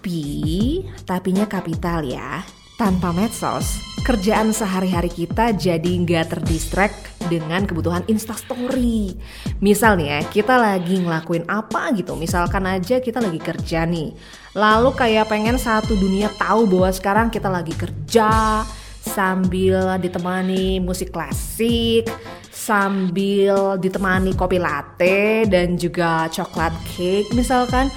Tapi, 0.04 0.84
tapinya 1.08 1.48
kapital 1.48 2.04
ya. 2.04 2.44
Tanpa 2.76 3.16
medsos, 3.16 3.80
kerjaan 4.04 4.52
sehari-hari 4.52 5.08
kita 5.08 5.56
jadi 5.56 5.80
nggak 5.80 6.28
terdistract 6.28 7.08
dengan 7.32 7.64
kebutuhan 7.64 8.04
instastory. 8.12 9.16
Misal 9.64 9.96
nih 9.96 10.08
ya, 10.12 10.20
kita 10.28 10.60
lagi 10.60 11.00
ngelakuin 11.00 11.48
apa 11.48 11.96
gitu. 11.96 12.20
Misalkan 12.20 12.68
aja 12.68 13.00
kita 13.00 13.24
lagi 13.24 13.40
kerja 13.40 13.88
nih. 13.88 14.12
Lalu 14.60 14.92
kayak 14.92 15.32
pengen 15.32 15.56
satu 15.56 15.96
dunia 15.96 16.28
tahu 16.36 16.68
bahwa 16.68 16.92
sekarang 16.92 17.32
kita 17.32 17.48
lagi 17.48 17.72
kerja, 17.72 18.68
sambil 19.00 19.96
ditemani 20.04 20.84
musik 20.84 21.16
klasik, 21.16 22.12
sambil 22.52 23.80
ditemani 23.80 24.36
kopi 24.36 24.60
latte 24.60 25.48
dan 25.48 25.80
juga 25.80 26.28
coklat 26.28 26.76
cake 26.92 27.32
misalkan. 27.32 27.88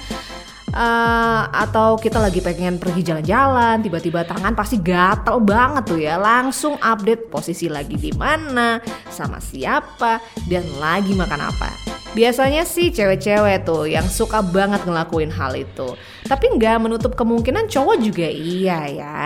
Eh, 0.77 1.43
atau 1.57 1.97
kita 1.97 2.21
lagi 2.21 2.37
pengen 2.37 2.77
pergi 2.77 3.01
jalan-jalan, 3.01 3.81
tiba-tiba 3.81 4.21
tangan 4.21 4.53
pasti 4.53 4.77
gatel 4.77 5.41
banget 5.41 5.83
tuh 5.89 5.97
ya. 5.97 6.21
Langsung 6.21 6.77
update 6.77 7.33
posisi 7.33 7.65
lagi 7.65 7.97
di 7.97 8.13
mana, 8.13 8.77
sama 9.09 9.41
siapa, 9.41 10.21
dan 10.45 10.61
lagi 10.77 11.17
makan 11.17 11.49
apa. 11.49 11.73
Biasanya 12.13 12.61
sih 12.61 12.93
cewek-cewek 12.93 13.65
tuh 13.65 13.89
yang 13.89 14.05
suka 14.05 14.45
banget 14.45 14.85
ngelakuin 14.85 15.33
hal 15.33 15.57
itu. 15.57 15.97
Tapi 16.29 16.45
nggak 16.61 16.77
menutup 16.77 17.17
kemungkinan 17.17 17.73
cowok 17.73 17.97
juga 17.97 18.29
iya 18.29 18.79
ya. 18.85 19.25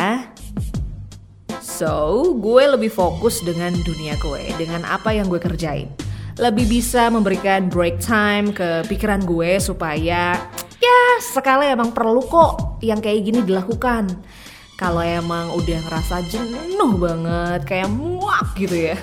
So, 1.60 2.32
gue 2.40 2.64
lebih 2.64 2.96
fokus 2.96 3.44
dengan 3.44 3.76
dunia 3.84 4.16
gue, 4.24 4.56
dengan 4.56 4.88
apa 4.88 5.12
yang 5.12 5.28
gue 5.28 5.44
kerjain. 5.44 5.92
Lebih 6.40 6.80
bisa 6.80 7.12
memberikan 7.12 7.68
break 7.68 8.00
time 8.00 8.56
ke 8.56 8.88
pikiran 8.88 9.28
gue 9.28 9.60
supaya 9.60 10.40
ya 10.40 10.71
sekali 11.22 11.70
emang 11.70 11.94
perlu 11.94 12.26
kok 12.26 12.82
yang 12.82 12.98
kayak 12.98 13.22
gini 13.22 13.46
dilakukan. 13.46 14.10
Kalau 14.74 15.06
emang 15.06 15.54
udah 15.54 15.78
ngerasa 15.86 16.26
jenuh 16.26 16.98
banget, 16.98 17.62
kayak 17.70 17.94
muak 17.94 18.58
gitu 18.58 18.90
ya. 18.90 18.98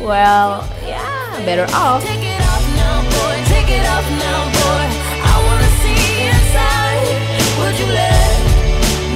Well, 0.00 0.64
ya 0.88 0.96
yeah, 0.96 1.44
better 1.44 1.68
off. 1.76 2.00
Take 2.00 2.24
it 2.24 2.40
off 2.40 2.64
now, 2.80 3.04
boy. 3.04 3.36
Take 3.52 3.68
it 3.68 3.84
off 3.84 4.08
now, 4.16 4.40
boy. 4.48 4.88
I 5.20 5.34
wanna 5.36 5.70
see 5.84 6.00
inside. 6.32 7.20
Would 7.60 7.76
you 7.76 7.88
let 7.92 8.36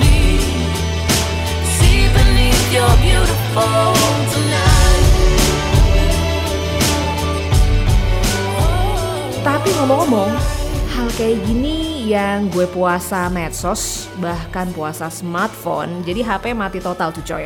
me 0.05 0.17
see 1.81 2.13
beneath 2.13 2.69
your 2.69 2.93
beautiful 3.01 3.97
tonight? 4.29 5.09
Tapi 9.41 9.69
ngomong-ngomong, 9.81 10.29
hal 10.93 11.09
kayak 11.17 11.41
gini 11.49 11.80
yang 12.01 12.49
gue 12.49 12.65
puasa 12.73 13.29
medsos, 13.29 14.09
bahkan 14.17 14.73
puasa 14.73 15.13
smartphone, 15.13 16.01
jadi 16.01 16.25
HP 16.25 16.57
mati 16.57 16.81
total 16.81 17.13
tuh 17.13 17.21
coy. 17.21 17.45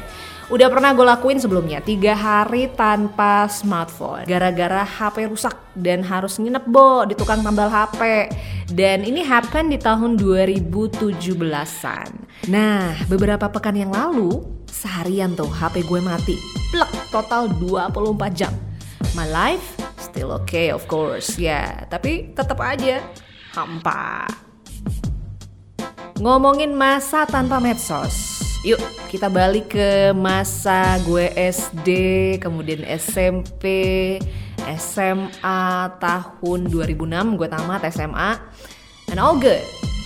Udah 0.53 0.69
pernah 0.69 0.93
gue 0.93 1.03
lakuin 1.03 1.41
sebelumnya, 1.41 1.81
tiga 1.81 2.13
hari 2.13 2.69
tanpa 2.71 3.49
smartphone. 3.49 4.29
Gara-gara 4.29 4.85
HP 4.85 5.33
rusak 5.33 5.57
dan 5.75 6.05
harus 6.05 6.37
nginep 6.37 6.69
bo 6.69 7.09
di 7.09 7.17
tukang 7.17 7.41
tambal 7.41 7.73
HP. 7.73 8.29
Dan 8.69 9.09
ini 9.09 9.25
happen 9.25 9.73
di 9.73 9.81
tahun 9.81 10.21
2017-an. 10.21 12.09
Nah, 12.53 12.93
beberapa 13.09 13.49
pekan 13.49 13.75
yang 13.75 13.91
lalu, 13.91 14.45
seharian 14.69 15.33
tuh 15.33 15.49
HP 15.49 15.83
gue 15.89 15.99
mati. 16.05 16.37
Plek, 16.69 16.93
total 17.09 17.49
24 17.57 18.37
jam. 18.37 18.53
My 19.17 19.25
life 19.25 19.75
still 19.97 20.31
okay 20.37 20.69
of 20.69 20.85
course 20.85 21.41
ya, 21.41 21.89
tapi 21.89 22.37
tetap 22.37 22.61
aja 22.61 23.01
hampa. 23.55 24.27
Ngomongin 26.19 26.75
masa 26.75 27.23
tanpa 27.27 27.63
medsos. 27.63 28.35
Yuk 28.67 28.81
kita 29.13 29.31
balik 29.31 29.79
ke 29.79 30.11
masa 30.11 30.99
gue 31.07 31.31
SD, 31.37 31.91
kemudian 32.43 32.83
SMP, 32.99 33.63
SMA 34.75 35.63
tahun 36.03 36.61
2006 36.67 37.39
gue 37.39 37.49
tamat 37.51 37.87
SMA. 37.95 38.31
And 39.15 39.23
all 39.23 39.39
good. 39.39 39.63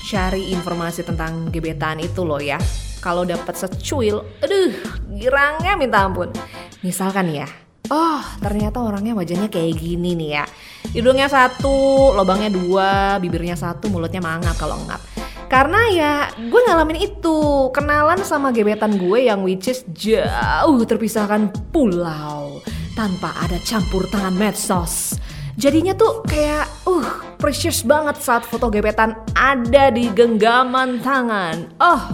Cari 0.09 0.53
informasi 0.53 1.05
tentang 1.05 1.49
gebetan 1.49 2.01
itu 2.05 2.25
loh 2.25 2.41
ya. 2.41 2.61
Kalau 2.99 3.23
dapat 3.23 3.55
secuil, 3.55 4.25
aduh, 4.43 4.75
girangnya 5.15 5.79
minta 5.79 6.03
ampun. 6.03 6.35
Misalkan 6.83 7.31
ya, 7.31 7.47
Oh, 7.89 8.21
ternyata 8.45 8.85
orangnya 8.85 9.17
wajahnya 9.17 9.49
kayak 9.49 9.81
gini 9.81 10.13
nih 10.13 10.31
ya. 10.37 10.45
Hidungnya 10.93 11.29
satu, 11.33 12.13
lubangnya 12.13 12.53
dua, 12.53 13.17
bibirnya 13.17 13.57
satu, 13.57 13.89
mulutnya 13.89 14.21
mangap 14.21 14.61
kalau 14.61 14.77
ngap. 14.85 15.01
Karena 15.49 15.81
ya 15.89 16.13
gue 16.37 16.61
ngalamin 16.69 17.09
itu 17.09 17.73
Kenalan 17.73 18.21
sama 18.21 18.53
gebetan 18.53 19.01
gue 19.01 19.33
yang 19.33 19.41
which 19.41 19.65
is 19.73 19.81
jauh 19.97 20.85
terpisahkan 20.85 21.49
pulau 21.73 22.61
Tanpa 22.93 23.33
ada 23.41 23.57
campur 23.65 24.05
tangan 24.13 24.37
medsos 24.37 25.17
Jadinya 25.57 25.97
tuh 25.97 26.21
kayak 26.29 26.69
uh 26.85 27.09
precious 27.41 27.81
banget 27.81 28.21
saat 28.21 28.45
foto 28.45 28.69
gebetan 28.69 29.17
ada 29.33 29.89
di 29.89 30.13
genggaman 30.13 31.01
tangan 31.01 31.81
Oh 31.81 32.13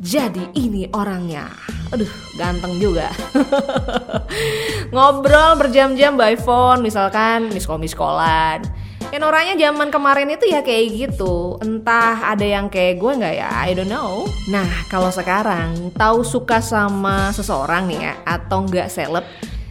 jadi 0.00 0.50
ini 0.56 0.88
orangnya 0.96 1.73
Aduh 1.94 2.10
ganteng 2.34 2.74
juga. 2.82 3.14
Ngobrol 4.94 5.54
berjam-jam 5.62 6.18
by 6.18 6.34
phone 6.34 6.82
Misalkan 6.82 7.54
miskol-miskolan 7.54 8.66
Ya 9.14 9.22
noranya 9.22 9.54
zaman 9.54 9.94
kemarin 9.94 10.26
itu 10.34 10.50
ya 10.50 10.58
kayak 10.58 10.90
gitu. 10.90 11.54
Entah 11.62 12.34
ada 12.34 12.42
yang 12.42 12.66
kayak 12.66 12.98
gue 12.98 13.12
nggak 13.14 13.34
ya? 13.38 13.46
I 13.62 13.70
don't 13.70 13.86
know. 13.86 14.26
Nah 14.50 14.66
kalau 14.90 15.06
sekarang 15.14 15.94
tahu 15.94 16.26
suka 16.26 16.58
sama 16.58 17.30
seseorang 17.30 17.86
nih 17.86 18.10
ya 18.10 18.14
Atau 18.26 18.66
nggak 18.66 18.90
seleb 18.90 19.22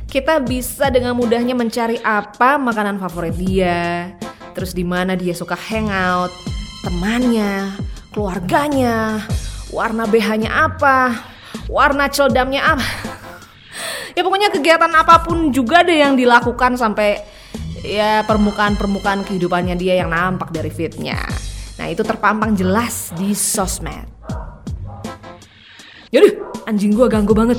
Kita 0.07 0.39
bisa 0.39 0.87
dengan 0.87 1.19
mudahnya 1.19 1.59
mencari 1.59 1.99
apa 1.99 2.55
makanan 2.55 3.03
favorit 3.03 3.35
dia. 3.35 4.15
Terus 4.55 4.71
di 4.71 4.87
mana 4.87 5.19
dia 5.19 5.35
suka 5.35 5.59
hangout 5.59 6.31
Temannya 6.87 7.75
Keluarganya 8.15 9.27
Warna 9.75 10.07
BH-nya 10.07 10.71
apa 10.71 11.32
Warna 11.71 12.11
celdamnya 12.11 12.75
apa 12.75 12.87
Ya 14.13 14.21
pokoknya 14.21 14.53
kegiatan 14.53 14.93
apa 14.93 15.25
pun 15.25 15.49
juga 15.49 15.81
deh 15.81 15.97
yang 15.97 16.13
dilakukan 16.13 16.77
sampai 16.77 17.17
ya 17.81 18.21
permukaan-permukaan 18.29 19.25
kehidupannya 19.25 19.73
dia 19.73 19.97
yang 19.97 20.13
nampak 20.13 20.53
dari 20.53 20.69
fitnya. 20.69 21.17
Nah 21.81 21.89
itu 21.89 22.05
terpampang 22.05 22.53
jelas 22.53 23.09
di 23.17 23.33
sosmed. 23.33 24.05
Yaudah, 26.13 26.33
anjing 26.69 26.93
gua 26.93 27.09
ganggu 27.09 27.33
banget. 27.33 27.57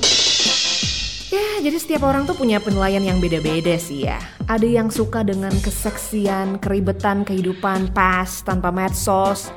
Ya, 1.34 1.58
jadi 1.58 1.74
setiap 1.74 2.06
orang 2.06 2.22
tuh 2.22 2.38
punya 2.38 2.62
penilaian 2.62 3.02
yang 3.02 3.18
beda-beda 3.18 3.74
sih 3.74 4.06
ya. 4.06 4.22
Ada 4.46 4.62
yang 4.62 4.94
suka 4.94 5.26
dengan 5.26 5.50
keseksian, 5.50 6.62
keribetan 6.62 7.26
kehidupan 7.26 7.90
pas 7.90 8.30
tanpa 8.46 8.70
medsos. 8.70 9.50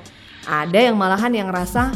Ada 0.49 0.89
yang 0.89 0.97
malahan 0.97 1.29
yang 1.29 1.53
rasa, 1.53 1.93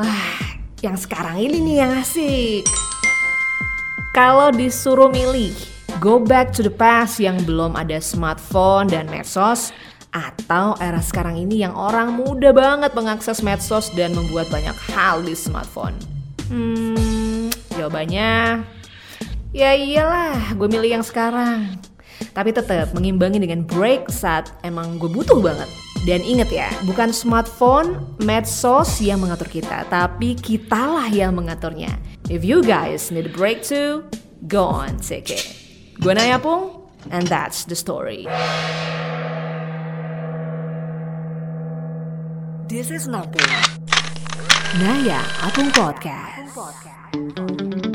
wah, 0.00 0.61
yang 0.82 0.98
sekarang 0.98 1.38
ini 1.38 1.62
nih 1.62 1.76
yang 1.86 1.92
asik. 2.02 2.66
Kalau 4.10 4.50
disuruh 4.50 5.08
milih, 5.08 5.54
go 6.02 6.18
back 6.18 6.50
to 6.50 6.60
the 6.66 6.74
past 6.74 7.22
yang 7.22 7.38
belum 7.46 7.78
ada 7.78 8.02
smartphone 8.02 8.90
dan 8.90 9.06
medsos 9.06 9.70
atau 10.12 10.76
era 10.82 11.00
sekarang 11.00 11.40
ini 11.40 11.64
yang 11.64 11.72
orang 11.72 12.12
muda 12.12 12.52
banget 12.52 12.92
mengakses 12.92 13.40
medsos 13.40 13.88
dan 13.94 14.12
membuat 14.12 14.50
banyak 14.50 14.74
hal 14.92 15.22
di 15.22 15.32
smartphone. 15.32 15.96
Hmm, 16.50 17.48
jawabannya 17.78 18.66
ya 19.54 19.70
iyalah, 19.72 20.52
gue 20.58 20.66
milih 20.68 20.98
yang 20.98 21.06
sekarang. 21.06 21.78
Tapi 22.34 22.50
tetap 22.50 22.90
mengimbangi 22.92 23.38
dengan 23.38 23.62
break 23.64 24.10
saat 24.10 24.50
emang 24.66 24.98
gue 24.98 25.08
butuh 25.08 25.38
banget. 25.38 25.70
Dan 26.02 26.18
inget 26.26 26.50
ya, 26.50 26.66
bukan 26.82 27.14
smartphone, 27.14 28.18
medsos 28.18 28.98
yang 28.98 29.22
mengatur 29.22 29.46
kita, 29.46 29.86
tapi 29.86 30.34
kitalah 30.34 31.06
yang 31.06 31.38
mengaturnya. 31.38 31.94
If 32.26 32.42
you 32.42 32.58
guys 32.58 33.14
need 33.14 33.30
a 33.30 33.34
break 33.34 33.62
too, 33.62 34.10
go 34.50 34.66
on, 34.66 34.98
take 34.98 35.30
it. 35.30 35.46
Gue 36.02 36.18
Naya 36.18 36.42
Pung, 36.42 36.90
and 37.14 37.30
that's 37.30 37.62
the 37.70 37.78
story. 37.78 38.26
This 42.66 42.90
is 42.90 43.06
Napung. 43.06 43.46
Naya 44.82 45.22
Apung 45.46 45.70
Podcast. 45.70 46.50
Too 46.50 47.30
soon. 47.38 47.91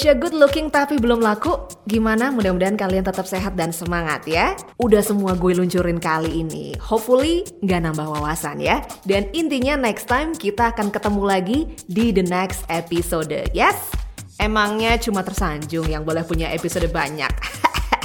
Manusia 0.00 0.16
good 0.16 0.32
looking 0.32 0.72
tapi 0.72 0.96
belum 0.96 1.20
laku? 1.20 1.60
Gimana? 1.84 2.32
Mudah-mudahan 2.32 2.72
kalian 2.72 3.04
tetap 3.04 3.28
sehat 3.28 3.52
dan 3.52 3.68
semangat 3.68 4.24
ya. 4.24 4.56
Udah 4.80 5.04
semua 5.04 5.36
gue 5.36 5.52
luncurin 5.52 6.00
kali 6.00 6.40
ini. 6.40 6.72
Hopefully 6.80 7.44
nggak 7.60 7.84
nambah 7.84 8.08
wawasan 8.08 8.64
ya. 8.64 8.80
Dan 9.04 9.28
intinya 9.36 9.76
next 9.76 10.08
time 10.08 10.32
kita 10.32 10.72
akan 10.72 10.88
ketemu 10.88 11.20
lagi 11.20 11.58
di 11.84 12.16
the 12.16 12.24
next 12.24 12.64
episode. 12.72 13.28
Yes? 13.52 13.76
Emangnya 14.40 14.96
cuma 14.96 15.20
tersanjung 15.20 15.84
yang 15.84 16.00
boleh 16.00 16.24
punya 16.24 16.48
episode 16.48 16.88
banyak. 16.88 17.28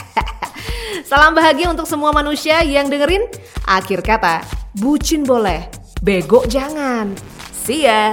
Salam 1.08 1.32
bahagia 1.32 1.72
untuk 1.72 1.88
semua 1.88 2.12
manusia 2.12 2.60
yang 2.68 2.92
dengerin. 2.92 3.24
Akhir 3.72 4.04
kata, 4.04 4.44
bucin 4.76 5.24
boleh, 5.24 5.72
bego 6.04 6.44
jangan. 6.44 7.16
See 7.56 7.88
ya. 7.88 8.12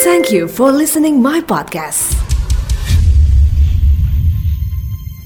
Thank 0.00 0.30
you 0.30 0.48
for 0.48 0.70
listening 0.70 1.20
my 1.20 1.40
podcast. 1.40 2.14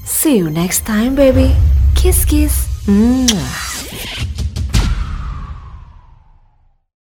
See 0.05 0.37
you 0.37 0.49
next 0.49 0.85
time, 0.85 1.15
baby. 1.15 1.55
Kiss, 1.95 2.25
kiss. 2.25 2.67
Mwah. 2.87 3.72